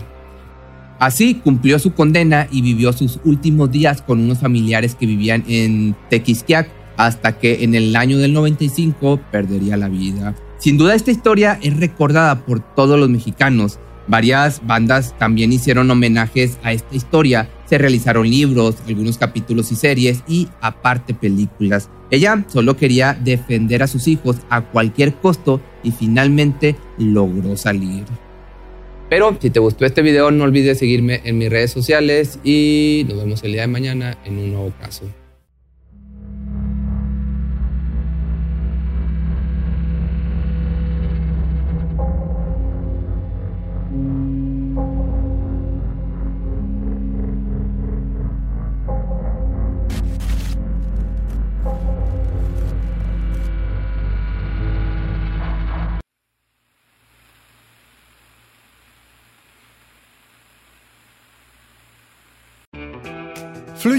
Así 1.00 1.36
cumplió 1.36 1.80
su 1.80 1.94
condena 1.94 2.48
y 2.52 2.62
vivió 2.62 2.94
sus 2.94 3.20
últimos 3.26 3.72
días 3.72 4.02
con 4.02 4.20
unos 4.20 4.40
familiares 4.40 4.96
que 4.96 5.08
vivían 5.08 5.44
en 5.48 5.96
Tequisquiac 6.10 6.70
hasta 6.98 7.38
que 7.40 7.64
en 7.64 7.76
el 7.76 7.96
año 7.96 8.18
del 8.18 8.34
95 8.34 9.20
perdería 9.32 9.78
la 9.78 9.90
vida. 9.90 10.36
Sin 10.58 10.78
duda 10.78 10.94
esta 10.94 11.12
historia 11.12 11.58
es 11.62 11.76
recordada 11.78 12.46
por 12.46 12.60
todos 12.76 13.00
los 13.00 13.10
mexicanos. 13.10 13.80
Varias 14.08 14.66
bandas 14.66 15.18
también 15.18 15.54
hicieron 15.54 15.90
homenajes 15.90 16.58
a 16.64 16.72
esta 16.72 16.96
historia. 16.96 17.50
Se 17.66 17.78
realizaron 17.78 18.30
libros, 18.30 18.76
algunos 18.88 19.18
capítulos 19.18 19.72
y 19.72 19.76
series 19.76 20.24
y 20.28 20.50
aparte 20.60 21.14
películas. 21.14 21.90
Ella 22.12 22.46
solo 22.48 22.76
quería 22.76 23.14
defender 23.14 23.84
a 23.84 23.88
sus 23.88 24.08
hijos 24.08 24.38
a 24.50 24.62
cualquier 24.62 25.16
costo 25.16 25.62
y 25.82 25.92
finalmente 25.92 26.76
logró 26.98 27.56
salir. 27.58 28.04
Pero 29.10 29.38
si 29.42 29.50
te 29.50 29.60
gustó 29.60 29.86
este 29.86 30.02
video 30.02 30.32
no 30.32 30.44
olvides 30.44 30.80
seguirme 30.80 31.22
en 31.24 31.38
mis 31.38 31.50
redes 31.50 31.72
sociales 31.72 32.40
y 32.44 33.06
nos 33.10 33.18
vemos 33.18 33.44
el 33.44 33.54
día 33.54 33.62
de 33.62 33.68
mañana 33.68 34.18
en 34.26 34.38
un 34.38 34.52
nuevo 34.54 34.74
caso. 34.80 35.06